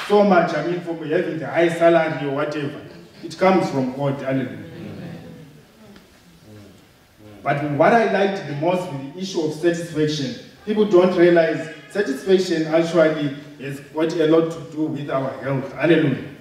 so 0.08 0.24
much, 0.24 0.54
I 0.54 0.66
mean, 0.66 0.80
from 0.80 0.98
having 1.08 1.38
the 1.38 1.46
high 1.46 1.68
salary 1.68 2.26
or 2.26 2.34
whatever. 2.34 2.80
It 3.22 3.36
comes 3.36 3.70
from 3.70 3.94
God, 3.94 4.20
hallelujah. 4.22 4.64
But 7.42 7.62
what 7.72 7.92
I 7.92 8.10
liked 8.12 8.48
the 8.48 8.54
most 8.56 8.90
with 8.92 9.14
the 9.14 9.20
issue 9.20 9.42
of 9.42 9.52
satisfaction, 9.52 10.42
people 10.64 10.86
don't 10.86 11.16
realize 11.16 11.74
satisfaction 11.90 12.66
actually 12.66 13.36
has 13.60 13.80
got 13.80 14.12
a 14.14 14.26
lot 14.26 14.50
to 14.52 14.72
do 14.72 14.86
with 14.86 15.10
our 15.10 15.30
health. 15.42 15.70
Hallelujah. 15.72 16.35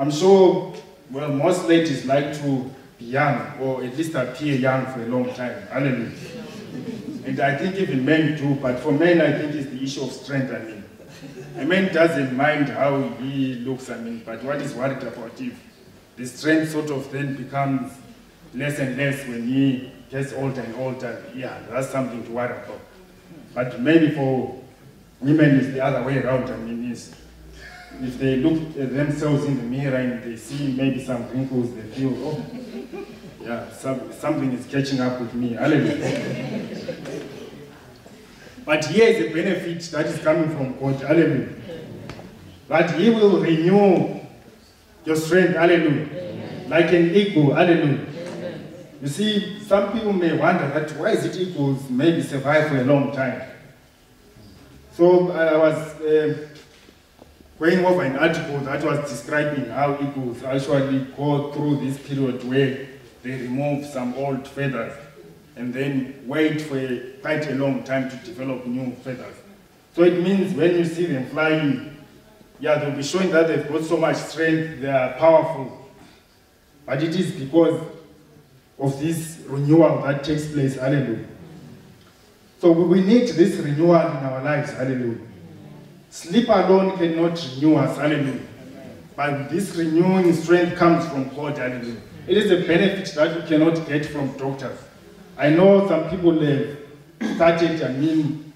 I'm 0.00 0.10
sure, 0.10 0.72
well, 1.10 1.28
most 1.28 1.66
ladies 1.66 2.06
like 2.06 2.32
to 2.40 2.70
be 2.98 3.04
young, 3.04 3.58
or 3.60 3.84
at 3.84 3.94
least 3.98 4.14
appear 4.14 4.54
young 4.54 4.86
for 4.86 5.02
a 5.02 5.06
long 5.06 5.26
time. 5.34 5.60
Hallelujah. 5.66 6.10
And 7.26 7.38
I 7.38 7.54
think 7.58 7.74
even 7.74 8.06
men 8.06 8.34
do, 8.38 8.54
but 8.54 8.80
for 8.80 8.92
men, 8.92 9.20
I 9.20 9.38
think 9.38 9.54
it's 9.54 9.68
the 9.68 9.82
issue 9.82 10.04
of 10.04 10.10
strength, 10.10 10.54
I 10.54 10.60
mean. 10.60 10.84
A 11.58 11.66
man 11.66 11.92
doesn't 11.92 12.34
mind 12.34 12.70
how 12.70 13.02
he 13.20 13.56
looks, 13.56 13.90
I 13.90 13.98
mean, 13.98 14.22
but 14.24 14.42
what 14.42 14.62
is 14.62 14.72
worried 14.72 15.02
about 15.02 15.38
if 15.38 15.62
the 16.16 16.24
strength 16.24 16.72
sort 16.72 16.90
of 16.90 17.12
then 17.12 17.36
becomes 17.36 17.92
less 18.54 18.78
and 18.78 18.96
less 18.96 19.28
when 19.28 19.46
he 19.46 19.92
gets 20.10 20.32
older 20.32 20.62
and 20.62 20.74
older, 20.76 21.22
yeah, 21.34 21.58
that's 21.68 21.90
something 21.90 22.24
to 22.24 22.30
worry 22.30 22.54
about. 22.54 22.80
But 23.52 23.78
maybe 23.78 24.12
for 24.12 24.58
women, 25.20 25.58
it's 25.58 25.74
the 25.74 25.84
other 25.84 26.02
way 26.02 26.22
around, 26.22 26.48
I 26.48 26.56
mean, 26.56 26.90
it's 26.90 27.14
if 28.02 28.18
they 28.18 28.36
look 28.36 28.76
at 28.78 28.94
themselves 28.94 29.44
in 29.44 29.56
the 29.56 29.62
mirror 29.62 29.96
and 29.96 30.22
they 30.22 30.36
see 30.36 30.72
maybe 30.72 31.04
some 31.04 31.28
wrinkles, 31.30 31.74
they 31.74 31.82
feel, 31.82 32.14
oh, 32.18 32.44
yeah, 33.42 33.70
some, 33.72 34.12
something 34.12 34.52
is 34.52 34.66
catching 34.66 35.00
up 35.00 35.20
with 35.20 35.34
me. 35.34 35.54
Hallelujah. 35.54 36.96
but 38.64 38.84
here 38.86 39.08
is 39.08 39.30
a 39.30 39.34
benefit 39.34 39.82
that 39.92 40.06
is 40.06 40.18
coming 40.22 40.50
from 40.50 40.78
God. 40.78 41.02
Hallelujah. 41.02 41.48
That 42.68 42.98
He 42.98 43.10
will 43.10 43.40
renew 43.40 44.20
your 45.04 45.16
strength. 45.16 45.54
Hallelujah. 45.54 46.66
Like 46.68 46.92
an 46.92 47.14
eagle. 47.14 47.54
Hallelujah. 47.54 48.06
You 49.02 49.08
see, 49.08 49.60
some 49.60 49.92
people 49.92 50.12
may 50.12 50.36
wonder 50.36 50.68
that 50.68 50.90
why 50.98 51.12
is 51.12 51.24
it 51.24 51.36
eagles 51.36 51.88
maybe 51.88 52.22
survive 52.22 52.68
for 52.68 52.76
a 52.78 52.84
long 52.84 53.12
time? 53.12 53.42
So 54.92 55.32
I 55.32 55.56
was 55.56 55.76
uh, 56.02 56.49
going 57.60 57.84
over 57.84 58.02
an 58.02 58.16
article 58.16 58.58
that 58.60 58.82
was 58.82 58.98
describing 59.10 59.66
how 59.66 59.92
eagles 60.00 60.42
actually 60.42 61.00
go 61.14 61.52
through 61.52 61.76
this 61.76 61.98
period 61.98 62.42
where 62.48 62.88
they 63.22 63.32
remove 63.32 63.84
some 63.84 64.14
old 64.14 64.48
feathers 64.48 64.94
and 65.56 65.74
then 65.74 66.22
wait 66.26 66.62
for 66.62 66.78
a, 66.78 66.98
quite 67.20 67.46
a 67.48 67.54
long 67.56 67.84
time 67.84 68.08
to 68.08 68.16
develop 68.24 68.66
new 68.66 68.90
feathers. 69.04 69.36
So 69.94 70.04
it 70.04 70.22
means 70.22 70.54
when 70.54 70.74
you 70.74 70.86
see 70.86 71.04
them 71.04 71.26
flying, 71.26 71.98
yeah, 72.60 72.78
they'll 72.78 72.96
be 72.96 73.02
showing 73.02 73.30
that 73.32 73.48
they've 73.48 73.68
got 73.68 73.84
so 73.84 73.98
much 73.98 74.16
strength, 74.16 74.80
they 74.80 74.90
are 74.90 75.12
powerful. 75.18 75.86
But 76.86 77.02
it 77.02 77.14
is 77.14 77.32
because 77.32 77.78
of 78.78 78.98
this 78.98 79.38
renewal 79.46 80.00
that 80.04 80.24
takes 80.24 80.50
place, 80.50 80.76
hallelujah. 80.76 81.26
So 82.58 82.72
we 82.72 83.02
need 83.02 83.28
this 83.28 83.56
renewal 83.56 84.00
in 84.00 84.16
our 84.16 84.42
lives, 84.42 84.72
hallelujah. 84.72 85.29
Sleep 86.10 86.48
alone 86.48 86.98
cannot 86.98 87.40
renew 87.54 87.76
us, 87.76 87.96
hallelujah. 87.96 88.40
But 89.14 89.48
this 89.48 89.76
renewing 89.76 90.32
strength 90.34 90.76
comes 90.76 91.06
from 91.08 91.28
God, 91.36 91.56
hallelujah. 91.56 92.00
It 92.26 92.36
is 92.36 92.50
a 92.50 92.66
benefit 92.66 93.14
that 93.14 93.36
you 93.36 93.42
cannot 93.46 93.86
get 93.86 94.06
from 94.06 94.36
doctors. 94.36 94.76
I 95.38 95.50
know 95.50 95.86
some 95.86 96.10
people 96.10 96.40
have 96.40 96.78
started, 97.36 97.82
I 97.82 97.92
mean, 97.92 98.52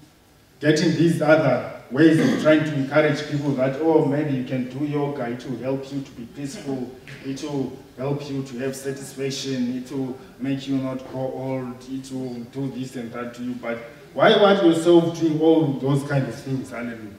getting 0.59 0.97
these 0.97 1.21
other 1.21 1.81
ways 1.91 2.19
of 2.19 2.41
trying 2.41 2.65
to 2.65 2.73
encourage 2.73 3.25
people 3.29 3.51
that, 3.51 3.77
oh, 3.79 4.03
maybe 4.05 4.33
you 4.33 4.43
can 4.43 4.67
do 4.77 4.83
yoga, 4.85 5.29
it 5.29 5.49
will 5.49 5.57
help 5.59 5.89
you 5.93 6.01
to 6.01 6.11
be 6.11 6.25
peaceful, 6.25 6.91
it 7.23 7.41
will 7.41 7.71
help 7.97 8.29
you 8.29 8.43
to 8.43 8.57
have 8.59 8.75
satisfaction, 8.75 9.77
it 9.77 9.89
will 9.93 10.17
make 10.39 10.67
you 10.67 10.75
not 10.75 10.97
grow 11.09 11.31
old, 11.33 11.77
it 11.89 12.11
will 12.11 12.33
do 12.51 12.69
this 12.71 12.97
and 12.97 13.13
that 13.13 13.33
to 13.35 13.43
you. 13.43 13.53
But 13.55 13.77
why 14.13 14.35
want 14.41 14.61
yourself 14.65 15.17
doing 15.17 15.39
all 15.39 15.67
those 15.79 16.03
kind 16.03 16.27
of 16.27 16.35
things? 16.35 16.71
Hallelujah. 16.71 17.13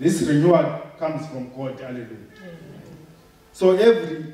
This 0.00 0.22
renewal 0.22 0.80
comes 0.98 1.26
from 1.28 1.54
God, 1.54 1.78
hallelujah. 1.78 2.16
So 3.52 3.76
every 3.76 4.32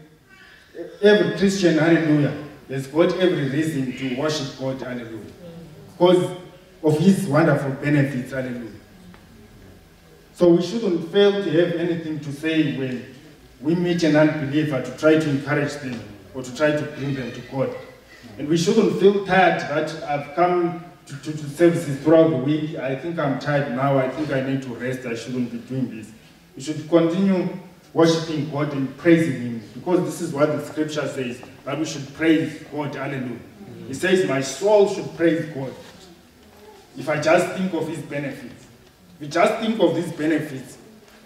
every 1.02 1.37
Christian, 1.37 1.79
hallelujah, 1.79 2.44
has 2.68 2.87
got 2.87 3.18
every 3.18 3.48
reason 3.48 3.96
to 3.96 4.14
worship 4.16 4.57
God, 4.61 4.81
hallelujah. 4.81 5.33
Because 5.98 6.37
of 6.85 6.98
his 7.00 7.26
wonderful 7.26 7.72
benefits, 7.72 8.31
hallelujah. 8.31 8.70
So 10.35 10.50
we 10.50 10.62
shouldn't 10.62 11.11
fail 11.11 11.33
to 11.33 11.50
have 11.50 11.74
anything 11.81 12.20
to 12.20 12.33
say 12.33 12.76
when 12.76 13.14
we 13.61 13.74
meet 13.74 14.05
an 14.05 14.14
unbeliever 14.14 14.83
to 14.83 14.96
try 14.98 15.18
to 15.18 15.29
encourage 15.29 15.74
them 15.76 16.00
or 16.33 16.44
to 16.44 16.55
try 16.55 16.70
to 16.72 16.83
bring 16.83 17.14
them 17.14 17.33
to 17.33 17.40
God. 17.50 17.74
And 18.38 18.46
we 18.46 18.57
shouldn't 18.57 19.00
feel 19.00 19.26
tired 19.26 19.62
that 19.62 20.02
I've 20.05 20.37
come 20.37 20.85
to, 21.06 21.16
to, 21.16 21.32
to 21.32 21.48
services 21.50 22.02
throughout 22.02 22.30
the 22.30 22.36
week. 22.36 22.76
I 22.76 22.96
think 22.96 23.18
I'm 23.18 23.38
tired 23.38 23.74
now. 23.74 23.98
I 23.98 24.10
think 24.10 24.30
I 24.30 24.40
need 24.40 24.62
to 24.62 24.74
rest. 24.74 25.06
I 25.06 25.14
shouldn't 25.14 25.52
be 25.52 25.58
doing 25.58 25.96
this. 25.96 26.10
We 26.56 26.62
should 26.62 26.88
continue 26.88 27.48
worshiping 27.92 28.50
God 28.50 28.72
and 28.72 28.96
praising 28.98 29.40
Him 29.40 29.62
because 29.74 30.04
this 30.04 30.20
is 30.20 30.32
what 30.32 30.48
the 30.48 30.64
scripture 30.64 31.06
says 31.08 31.40
that 31.64 31.78
we 31.78 31.84
should 31.84 32.12
praise 32.14 32.62
God. 32.72 32.94
Hallelujah. 32.94 33.28
Mm-hmm. 33.30 33.86
He 33.88 33.94
says, 33.94 34.28
My 34.28 34.40
soul 34.40 34.92
should 34.92 35.16
praise 35.16 35.46
God. 35.54 35.72
If 36.98 37.08
I 37.08 37.20
just 37.20 37.56
think 37.56 37.72
of 37.74 37.86
His 37.88 38.00
benefits, 38.00 38.66
if 39.14 39.20
we 39.20 39.28
just 39.28 39.60
think 39.60 39.80
of 39.80 39.94
these 39.94 40.12
benefits, 40.12 40.78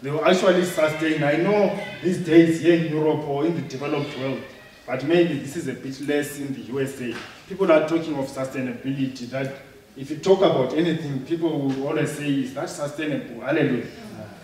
they 0.02 0.10
will 0.10 0.24
actually 0.24 0.64
sustain. 0.64 1.22
I 1.22 1.36
know 1.36 1.78
these 2.02 2.18
days 2.18 2.60
here 2.60 2.74
in 2.74 2.92
Europe 2.92 3.26
or 3.28 3.46
in 3.46 3.54
the 3.54 3.62
developed 3.62 4.16
world, 4.18 4.40
but 4.86 5.04
maybe 5.04 5.38
this 5.38 5.56
is 5.56 5.68
a 5.68 5.74
bit 5.74 6.00
less 6.02 6.38
in 6.38 6.52
the 6.54 6.60
USA. 6.60 7.14
People 7.48 7.70
are 7.70 7.86
talking 7.88 8.16
of 8.18 8.26
sustainability 8.26 9.28
that 9.30 9.69
if 10.00 10.08
you 10.10 10.16
talk 10.16 10.38
about 10.38 10.72
anything, 10.72 11.26
people 11.26 11.60
will 11.60 11.88
always 11.88 12.10
say, 12.12 12.26
is 12.26 12.54
that 12.54 12.70
sustainable? 12.70 13.42
Hallelujah. 13.42 13.86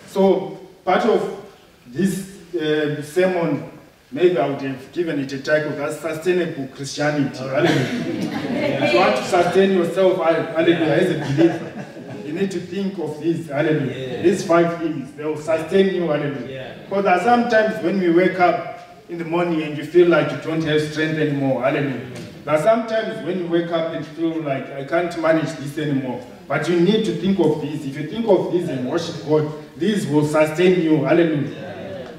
So 0.06 0.60
part 0.84 1.06
of 1.06 1.46
this 1.86 2.54
uh, 2.54 3.00
sermon, 3.02 3.70
maybe 4.12 4.36
I 4.36 4.50
would 4.50 4.60
have 4.60 4.92
given 4.92 5.18
it 5.18 5.32
a 5.32 5.42
title, 5.42 5.70
that's 5.70 5.98
sustainable 5.98 6.68
Christianity. 6.68 7.38
Hallelujah. 7.38 8.82
if 8.84 8.92
you 8.92 8.98
want 8.98 9.16
to 9.16 9.24
sustain 9.24 9.72
yourself, 9.72 10.18
hallelujah, 10.18 10.92
as 10.92 11.10
a 11.10 11.18
believer, 11.20 11.86
you 12.26 12.32
need 12.34 12.50
to 12.50 12.60
think 12.60 12.98
of 12.98 13.18
these, 13.18 13.48
hallelujah. 13.48 14.08
Yeah. 14.16 14.22
These 14.22 14.46
five 14.46 14.78
things, 14.78 15.10
they 15.12 15.24
will 15.24 15.38
sustain 15.38 15.94
you, 15.94 16.02
hallelujah. 16.02 16.80
Because 16.86 17.06
are 17.06 17.20
sometimes 17.20 17.82
when 17.82 17.98
we 17.98 18.10
wake 18.10 18.38
up 18.38 19.06
in 19.08 19.16
the 19.16 19.24
morning 19.24 19.62
and 19.62 19.78
you 19.78 19.86
feel 19.86 20.08
like 20.08 20.30
you 20.32 20.38
don't 20.38 20.62
have 20.64 20.82
strength 20.82 21.18
anymore, 21.18 21.62
hallelujah. 21.62 22.25
There 22.46 22.54
are 22.54 22.62
sometimes 22.62 23.26
when 23.26 23.40
you 23.40 23.46
wake 23.48 23.72
up 23.72 23.92
and 23.92 24.06
feel 24.06 24.40
like 24.40 24.70
I 24.70 24.84
can't 24.84 25.20
manage 25.20 25.52
this 25.54 25.78
anymore. 25.78 26.24
But 26.46 26.68
you 26.68 26.78
need 26.78 27.04
to 27.06 27.16
think 27.16 27.40
of 27.40 27.60
this. 27.60 27.84
If 27.84 27.96
you 27.96 28.08
think 28.08 28.28
of 28.28 28.52
this 28.52 28.68
and 28.68 28.88
worship 28.88 29.26
God, 29.26 29.52
this 29.74 30.06
will 30.06 30.24
sustain 30.24 30.80
you, 30.80 31.02
hallelujah. 31.02 32.12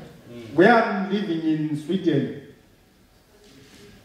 Where 0.53 0.73
I'm 0.73 1.09
living 1.09 1.39
in 1.43 1.81
Sweden, 1.81 2.41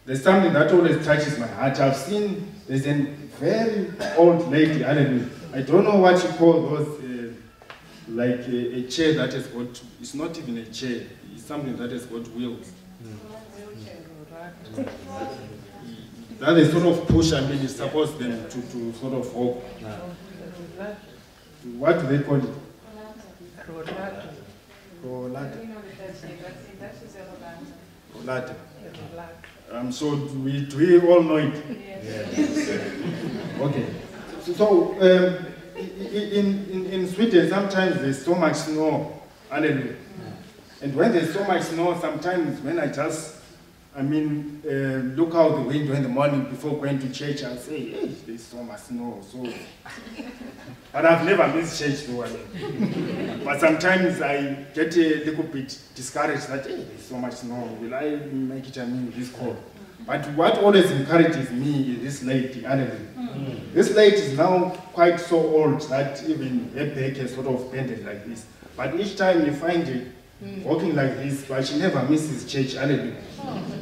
there's 0.07 0.23
something 0.23 0.53
that 0.53 0.71
always 0.71 1.05
touches 1.05 1.41
my 1.41 1.49
heart. 1.49 1.81
I've 1.81 1.97
seen 1.97 2.53
there's 2.69 2.87
a 2.87 3.03
very 3.41 3.91
old 4.17 4.49
lady, 4.49 4.85
hallelujah. 4.85 5.29
I 5.53 5.63
don't 5.63 5.83
know 5.83 5.97
what 5.97 6.23
you 6.23 6.29
call 6.39 6.69
those, 6.69 7.01
uh, 7.01 7.33
like 8.11 8.47
a, 8.47 8.77
a 8.77 8.83
chair 8.85 9.15
that 9.15 9.33
has 9.33 9.49
got, 9.49 9.83
it's 10.01 10.15
not 10.15 10.39
even 10.39 10.59
a 10.59 10.67
chair, 10.67 11.03
it's 11.35 11.43
something 11.43 11.75
that 11.79 11.91
has 11.91 12.07
got 12.07 12.29
wheels. 12.29 12.71
That 16.43 16.55
they 16.55 16.69
sort 16.69 16.87
of 16.87 17.07
push, 17.07 17.33
I 17.33 17.41
mean, 17.43 17.61
it 17.65 17.69
supports 17.69 18.15
them 18.15 18.33
to, 18.51 18.63
to 18.73 18.93
sort 18.95 19.15
of 19.15 19.33
walk. 19.33 19.63
What 21.79 22.01
do 22.01 22.07
they 22.09 22.19
call 22.25 22.39
it? 22.39 22.45
Rollator. 25.07 25.61
Rollator. 28.17 28.55
Um, 29.71 29.93
so 29.93 30.17
do 30.17 30.39
we, 30.41 30.67
do 30.67 30.77
we 30.79 31.01
all 31.09 31.23
know 31.23 31.37
it? 31.37 31.55
Okay. 33.61 33.87
So, 34.45 34.53
so 34.55 34.93
um, 35.01 35.47
i- 35.77 35.79
i- 35.79 36.31
in, 36.41 36.67
in, 36.71 36.87
in 36.87 37.09
Sweden, 37.09 37.49
sometimes 37.49 38.01
there's 38.01 38.25
so 38.25 38.35
much 38.35 38.57
snow. 38.57 39.23
Hallelujah. 39.49 39.95
And 40.81 40.93
when 40.97 41.13
there's 41.13 41.33
so 41.33 41.45
much 41.45 41.63
snow, 41.63 41.97
sometimes 42.01 42.61
when 42.63 42.81
I 42.81 42.89
just, 42.89 43.37
I 43.95 44.01
mean, 44.01 44.63
uh, 44.65 45.15
look 45.21 45.35
out 45.35 45.55
the 45.57 45.61
window 45.61 45.93
in 45.93 46.03
the 46.03 46.09
morning 46.09 46.45
before 46.45 46.79
going 46.79 46.99
to 46.99 47.13
church, 47.13 47.45
I'll 47.45 47.59
say, 47.59 47.91
hey, 47.91 48.07
there's 48.27 48.43
so 48.43 48.63
much 48.63 48.81
snow. 48.81 49.21
So, 49.31 49.47
but 50.93 51.05
I've 51.05 51.27
never 51.27 51.47
missed 51.49 51.79
church 51.79 52.07
though. 52.07 52.25
I 52.25 52.31
mean. 52.31 53.43
But 53.45 53.61
sometimes 53.61 54.23
I 54.23 54.65
get 54.73 54.97
a 54.97 55.25
little 55.25 55.45
bit 55.45 55.79
discouraged 55.95 56.49
that, 56.49 56.67
hey, 56.67 56.85
there's 56.85 57.05
so 57.05 57.19
much 57.19 57.35
snow. 57.35 57.77
Will 57.83 57.95
I 57.95 58.17
make 58.33 58.67
it, 58.69 58.79
I 58.79 58.87
mean, 58.87 59.13
this 59.15 59.31
call? 59.31 59.57
But 60.07 60.27
what 60.37 60.59
always 60.59 60.91
encourages 60.91 61.51
me 61.51 61.93
is 61.93 62.01
this 62.03 62.23
lady, 62.23 62.63
hallelujah. 62.63 63.61
This 63.75 63.95
lady 63.95 64.17
is 64.17 64.39
now 64.39 64.71
quite 64.95 65.21
so 65.21 65.37
old 65.37 65.83
that 65.91 66.23
even 66.27 66.71
her 66.75 66.87
back 66.87 67.17
has 67.19 67.35
sort 67.35 67.47
of 67.47 67.71
bended 67.71 68.07
like 68.07 68.25
this. 68.27 68.47
But 68.75 68.99
each 68.99 69.17
time 69.19 69.45
you 69.45 69.53
find 69.53 69.87
it 69.87 70.09
Mm. 70.43 70.65
walking 70.65 70.97
like 70.97 71.17
this, 71.17 71.45
but 71.45 71.65
she 71.65 71.79
never 71.79 72.03
misses 72.09 72.51
church, 72.51 72.73
hallelujah. 72.75 73.15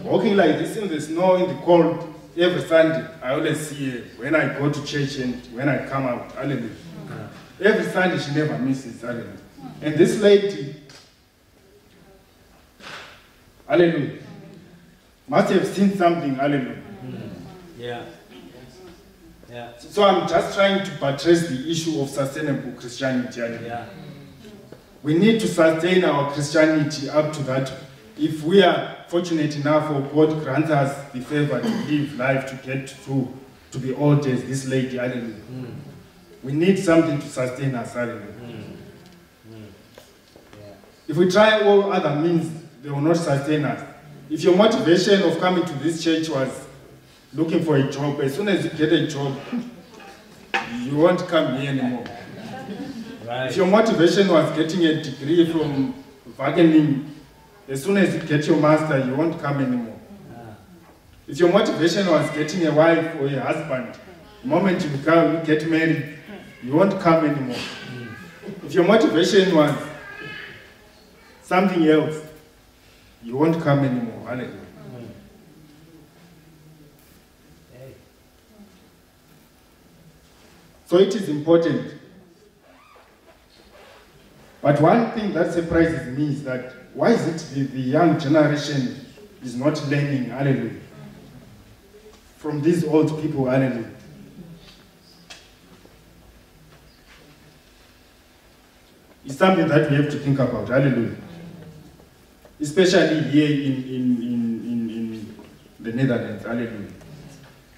Walking 0.05 0.37
like 0.37 0.59
this 0.59 0.77
in 0.77 0.88
the 0.88 1.01
snow, 1.01 1.37
in 1.37 1.49
the 1.49 1.62
cold, 1.62 2.14
every 2.37 2.61
Sunday, 2.62 3.07
I 3.23 3.33
always 3.33 3.59
see 3.68 3.90
her 3.90 3.99
when 4.18 4.35
I 4.35 4.59
go 4.59 4.70
to 4.70 4.85
church 4.85 5.16
and 5.16 5.35
when 5.55 5.68
I 5.70 5.87
come 5.87 6.05
out, 6.07 6.33
hallelujah. 6.33 6.68
Mm. 7.07 7.29
Every 7.62 7.85
Sunday 7.90 8.18
she 8.18 8.35
never 8.35 8.59
misses, 8.59 9.01
hallelujah. 9.01 9.37
And 9.81 9.94
this 9.94 10.20
lady, 10.20 10.77
hallelujah, 13.66 14.18
must 15.29 15.53
have 15.53 15.66
seen 15.66 15.96
something, 15.96 16.35
hallelujah. 16.35 16.83
Mm. 17.07 17.31
Yeah. 17.79 18.05
Yeah. 19.51 19.73
So 19.79 20.05
I'm 20.05 20.29
just 20.29 20.55
trying 20.55 20.85
to 20.85 20.90
buttress 21.01 21.49
the 21.49 21.70
issue 21.70 22.01
of 22.01 22.11
sustainable 22.11 22.73
Christianity. 22.73 23.40
hallelujah. 23.40 23.66
Yeah. 23.66 24.10
We 25.02 25.14
need 25.14 25.40
to 25.40 25.48
sustain 25.48 26.04
our 26.04 26.30
Christianity 26.32 27.08
up 27.08 27.32
to 27.32 27.42
that. 27.44 27.72
If 28.18 28.42
we 28.42 28.62
are 28.62 28.96
fortunate 29.08 29.56
enough 29.56 29.90
or 29.90 30.02
God 30.02 30.42
grants 30.44 30.70
us 30.70 31.10
the 31.12 31.20
favor 31.20 31.60
to 31.60 31.68
live 31.68 32.18
life 32.18 32.46
to 32.50 32.66
get 32.66 32.90
through 32.90 33.32
to 33.72 33.78
be 33.78 33.94
old 33.94 34.26
as 34.26 34.44
this 34.44 34.66
lady, 34.66 34.98
hallelujah. 34.98 35.40
Mm. 35.52 35.74
We 36.42 36.52
need 36.52 36.78
something 36.78 37.18
to 37.18 37.26
sustain 37.26 37.74
us, 37.74 37.94
hallelujah. 37.94 38.26
Mm. 38.26 38.76
Mm. 39.50 39.66
Yeah. 40.58 40.66
If 41.08 41.16
we 41.16 41.30
try 41.30 41.62
all 41.62 41.92
other 41.92 42.14
means, 42.20 42.50
they 42.82 42.90
will 42.90 43.00
not 43.00 43.16
sustain 43.16 43.64
us. 43.64 43.82
If 44.28 44.42
your 44.42 44.56
motivation 44.56 45.22
of 45.22 45.38
coming 45.40 45.64
to 45.64 45.72
this 45.74 46.04
church 46.04 46.28
was 46.28 46.66
looking 47.32 47.62
for 47.64 47.76
a 47.76 47.90
job, 47.90 48.20
as 48.20 48.34
soon 48.34 48.48
as 48.48 48.64
you 48.64 48.70
get 48.70 48.92
a 48.92 49.06
job, 49.06 49.38
you 50.82 50.96
won't 50.96 51.26
come 51.26 51.58
here 51.58 51.70
anymore. 51.70 52.04
Right. 53.30 53.48
If 53.48 53.56
your 53.56 53.66
motivation 53.66 54.26
was 54.26 54.50
getting 54.56 54.84
a 54.86 55.00
degree 55.04 55.52
from 55.52 55.94
Wageningen, 56.36 57.10
as 57.68 57.84
soon 57.84 57.96
as 57.98 58.12
you 58.12 58.20
get 58.22 58.44
your 58.48 58.56
master, 58.56 58.98
you 59.06 59.14
won't 59.14 59.40
come 59.40 59.60
anymore. 59.60 59.96
Ah. 60.34 60.56
If 61.28 61.38
your 61.38 61.52
motivation 61.52 62.08
was 62.08 62.28
getting 62.32 62.66
a 62.66 62.72
wife 62.74 63.14
or 63.20 63.26
a 63.26 63.38
husband, 63.40 63.96
the 64.42 64.48
moment 64.48 64.82
you 64.82 64.90
become, 64.90 65.44
get 65.44 65.64
married, 65.70 66.18
you 66.60 66.72
won't 66.72 67.00
come 67.00 67.24
anymore. 67.24 67.56
If 68.66 68.74
your 68.74 68.82
motivation 68.82 69.54
was 69.54 69.76
something 71.44 71.86
else, 71.86 72.20
you 73.22 73.36
won't 73.36 73.62
come 73.62 73.84
anymore. 73.84 74.26
Hallelujah. 74.26 74.66
Mm. 77.76 77.92
So 80.86 80.98
it 80.98 81.14
is 81.14 81.28
important. 81.28 81.99
But 84.70 84.80
one 84.80 85.11
thing 85.11 85.33
that 85.33 85.52
surprises 85.52 86.16
me 86.16 86.28
is 86.28 86.44
that 86.44 86.72
why 86.94 87.11
is 87.11 87.26
it 87.26 87.54
the, 87.56 87.62
the 87.62 87.80
young 87.80 88.20
generation 88.20 89.04
is 89.42 89.56
not 89.56 89.85
learning, 89.88 90.26
hallelujah, 90.26 90.78
from 92.37 92.62
these 92.62 92.85
old 92.85 93.20
people, 93.20 93.46
hallelujah. 93.46 93.90
It's 99.26 99.38
something 99.38 99.66
that 99.66 99.90
we 99.90 99.96
have 99.96 100.09
to 100.09 100.18
think 100.20 100.38
about, 100.38 100.68
hallelujah. 100.68 101.16
Especially 102.61 103.22
here 103.22 103.50
in, 103.50 103.83
in, 103.83 104.22
in, 104.22 104.61
in, 104.62 104.90
in 104.90 105.37
the 105.80 105.92
Netherlands, 105.94 106.44
hallelujah. 106.44 106.92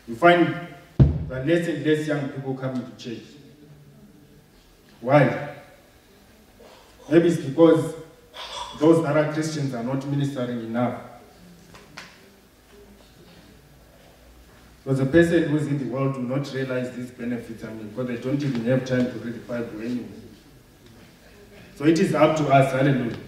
You 0.07 0.15
find 0.15 0.55
that 1.29 1.47
less 1.47 1.67
and 1.69 1.87
less 1.87 2.07
young 2.07 2.29
people 2.29 2.55
coming 2.55 2.85
to 2.85 2.97
church. 3.03 3.25
Why? 5.01 5.52
Maybe 7.13 7.29
it's 7.29 7.43
because 7.43 7.95
those 8.81 9.03
that 9.05 9.15
are 9.15 9.31
Christians 9.35 9.75
are 9.75 9.85
not 9.85 10.07
ministering 10.07 10.61
enough. 10.61 10.99
Because 14.83 14.99
a 15.01 15.05
person 15.05 15.43
who's 15.43 15.67
in 15.67 15.79
the 15.79 15.95
world 15.95 16.17
will 16.17 16.39
not 16.39 16.51
realize 16.55 16.91
these 16.97 17.11
benefits, 17.11 17.65
I 17.65 17.67
mean, 17.75 17.89
because 17.91 18.09
they 18.09 18.17
don't 18.17 18.43
even 18.43 18.65
have 18.65 18.87
time 18.87 19.05
to 19.05 19.19
read 19.19 19.35
the 19.35 19.41
Bible 19.41 19.83
anyway. 19.83 20.07
So 21.77 21.85
it 21.85 21.99
is 21.99 22.15
up 22.15 22.35
to 22.39 22.49
us, 22.49 22.73
hallelujah. 22.73 23.19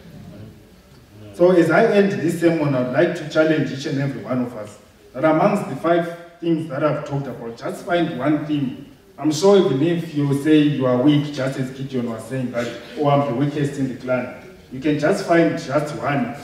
So 1.35 1.51
as 1.51 1.70
I 1.70 1.85
end 1.85 2.12
this 2.12 2.40
sermon, 2.40 2.75
I'd 2.75 2.90
like 2.94 3.14
to 3.16 3.29
challenge 3.29 3.70
each 3.70 3.85
and 3.85 4.01
every 4.01 4.23
one 4.23 4.47
of 4.47 4.57
us 4.57 4.79
that 5.12 5.27
amongst 5.27 5.68
the 5.68 5.77
five 5.77 6.38
things 6.40 6.70
that 6.70 6.83
I've 6.83 7.07
talked 7.07 7.27
about, 7.27 7.59
just 7.59 7.85
find 7.85 8.18
one 8.18 8.47
thing. 8.47 8.93
I'm 9.16 9.31
sure 9.31 9.57
even 9.59 9.81
if 9.83 10.14
you 10.14 10.42
say 10.42 10.59
you 10.59 10.87
are 10.87 11.00
weak, 11.00 11.33
just 11.33 11.59
as 11.59 11.70
Gideon 11.70 12.11
was 12.11 12.24
saying 12.24 12.50
that, 12.50 12.66
oh, 12.98 13.09
I'm 13.09 13.31
the 13.31 13.35
weakest 13.37 13.79
in 13.79 13.88
the 13.88 13.94
clan, 13.94 14.42
you 14.72 14.81
can 14.81 14.98
just 14.98 15.27
find 15.27 15.57
just 15.57 15.94
one 15.96 16.35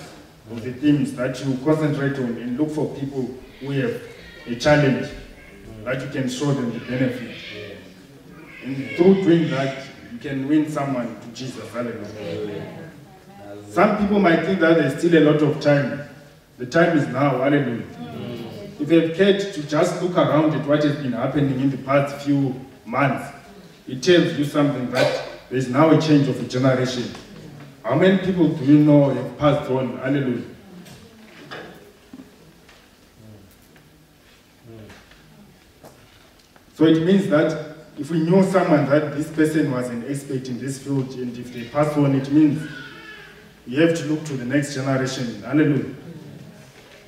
of 0.52 0.62
the 0.62 0.72
things 0.72 1.14
that 1.14 1.44
you 1.44 1.58
concentrate 1.64 2.16
on 2.16 2.36
and 2.36 2.56
look 2.58 2.70
for 2.70 2.94
people 2.94 3.34
who 3.58 3.70
have 3.70 4.00
a 4.46 4.54
challenge 4.54 5.08
that 5.84 6.00
you 6.00 6.08
can 6.10 6.28
show 6.28 6.52
them 6.52 6.72
the 6.72 6.78
benefit. 6.78 7.36
And 8.64 8.96
through 8.96 9.22
doing 9.22 9.50
that, 9.50 9.84
you 10.12 10.18
can 10.18 10.46
win 10.46 10.70
someone 10.70 11.20
to 11.20 11.28
Jesus. 11.28 11.64
Some 13.70 13.98
people 13.98 14.20
might 14.20 14.44
think 14.44 14.60
that 14.60 14.76
there's 14.76 14.98
still 14.98 15.16
a 15.18 15.24
lot 15.32 15.42
of 15.42 15.60
time. 15.60 16.08
The 16.58 16.66
time 16.66 16.98
is 16.98 17.06
now. 17.08 17.38
Hallelujah. 17.38 17.84
If 18.90 19.04
you've 19.04 19.16
cared 19.16 19.40
to 19.54 19.62
just 19.68 20.02
look 20.02 20.16
around 20.16 20.52
at 20.52 20.66
what 20.66 20.82
has 20.82 20.96
been 20.96 21.12
happening 21.12 21.60
in 21.60 21.70
the 21.70 21.76
past 21.76 22.26
few 22.26 22.60
months, 22.84 23.32
it 23.86 24.02
tells 24.02 24.36
you 24.36 24.44
something 24.44 24.90
that 24.90 25.28
there's 25.48 25.68
now 25.68 25.90
a 25.90 26.00
change 26.00 26.26
of 26.26 26.42
a 26.42 26.48
generation. 26.48 27.04
How 27.84 27.94
many 27.94 28.18
people 28.18 28.48
do 28.48 28.64
you 28.64 28.78
know 28.78 29.10
have 29.10 29.38
passed 29.38 29.70
on? 29.70 29.96
Hallelujah. 29.98 30.42
So 36.74 36.84
it 36.86 37.04
means 37.04 37.28
that 37.28 37.76
if 37.96 38.10
we 38.10 38.18
know 38.18 38.42
someone 38.42 38.86
that 38.86 39.16
this 39.16 39.30
person 39.30 39.70
was 39.70 39.88
an 39.88 40.04
expert 40.08 40.48
in 40.48 40.58
this 40.58 40.82
field 40.82 41.10
and 41.14 41.38
if 41.38 41.54
they 41.54 41.68
pass 41.68 41.96
on, 41.96 42.16
it 42.16 42.32
means 42.32 42.68
you 43.68 43.80
have 43.82 43.96
to 43.98 44.04
look 44.06 44.24
to 44.24 44.32
the 44.32 44.44
next 44.44 44.74
generation. 44.74 45.42
Hallelujah. 45.42 45.94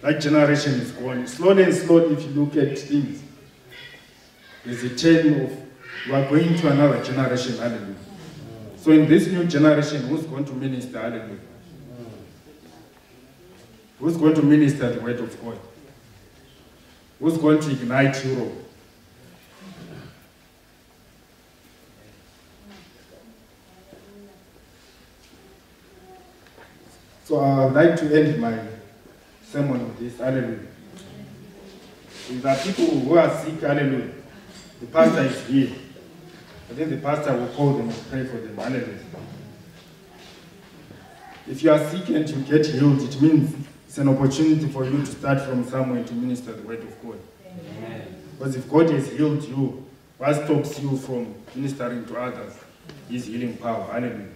That 0.03 0.21
generation 0.21 0.75
is 0.75 0.91
gone. 0.91 1.27
Slowly 1.29 1.63
and 1.63 1.75
slowly, 1.75 2.15
if 2.15 2.23
you 2.25 2.45
look 2.45 2.57
at 2.57 2.77
things, 2.77 3.23
there's 4.65 4.83
a 4.83 4.97
turn 4.97 5.43
of 5.43 5.63
we 6.07 6.13
are 6.13 6.29
going 6.29 6.57
to 6.57 6.69
another 6.69 7.03
generation. 7.05 7.57
Hallelujah. 7.57 7.95
So 8.77 8.91
in 8.91 9.09
this 9.09 9.29
new 9.29 9.45
generation, 9.45 10.03
who's 10.09 10.25
going 10.25 10.45
to 10.45 10.53
minister? 10.53 11.01
Hallelujah. 11.01 11.39
Who's 14.01 14.17
going 14.17 14.35
to 14.35 14.43
minister 14.43 14.93
the 14.93 15.01
word 15.01 15.21
of 15.21 15.45
God? 15.45 15.59
Who's 17.21 17.39
going 17.39 17.61
to 17.61 17.71
ignite 17.71 18.25
Europe? 18.25 18.53
So 27.25 27.39
I 27.39 27.65
would 27.65 27.75
like 27.75 27.97
to 27.99 28.21
end 28.21 28.41
my 28.41 28.59
sermon 29.53 29.83
of 29.83 29.99
this. 29.99 30.19
Hallelujah. 30.19 30.61
If 32.31 32.43
there 32.43 32.57
are 32.57 32.63
people 32.63 33.01
who 33.01 33.19
are 33.19 33.45
sick, 33.45 33.61
hallelujah. 33.61 34.13
The 34.81 34.87
pastor 34.87 35.23
is 35.23 35.47
here. 35.47 35.71
I 36.71 36.75
think 36.75 36.91
the 36.91 36.97
pastor 36.97 37.37
will 37.37 37.49
call 37.49 37.75
them 37.75 37.91
and 37.91 38.11
pray 38.11 38.25
for 38.25 38.39
them. 38.39 38.57
Hallelujah. 38.57 38.99
If 41.47 41.63
you 41.63 41.71
are 41.71 41.91
sick 41.91 42.09
and 42.09 42.29
you 42.29 42.37
get 42.43 42.65
healed, 42.67 43.03
it 43.03 43.21
means 43.21 43.55
it's 43.87 43.99
an 43.99 44.09
opportunity 44.09 44.69
for 44.69 44.85
you 44.85 45.01
to 45.01 45.07
start 45.07 45.43
from 45.43 45.65
somewhere 45.69 46.03
to 46.03 46.15
minister 46.15 46.53
the 46.53 46.63
word 46.63 46.81
of 46.81 47.03
God. 47.03 47.19
Amen. 47.45 48.23
Because 48.39 48.57
if 48.57 48.71
God 48.71 48.89
has 48.91 49.11
healed 49.11 49.43
you, 49.45 49.85
what 50.17 50.35
stops 50.35 50.81
you 50.81 50.97
from 50.97 51.35
ministering 51.55 52.07
to 52.07 52.17
others? 52.19 52.55
His 53.11 53.27
healing 53.27 53.59
power. 53.59 53.85
Hallelujah. 53.93 54.29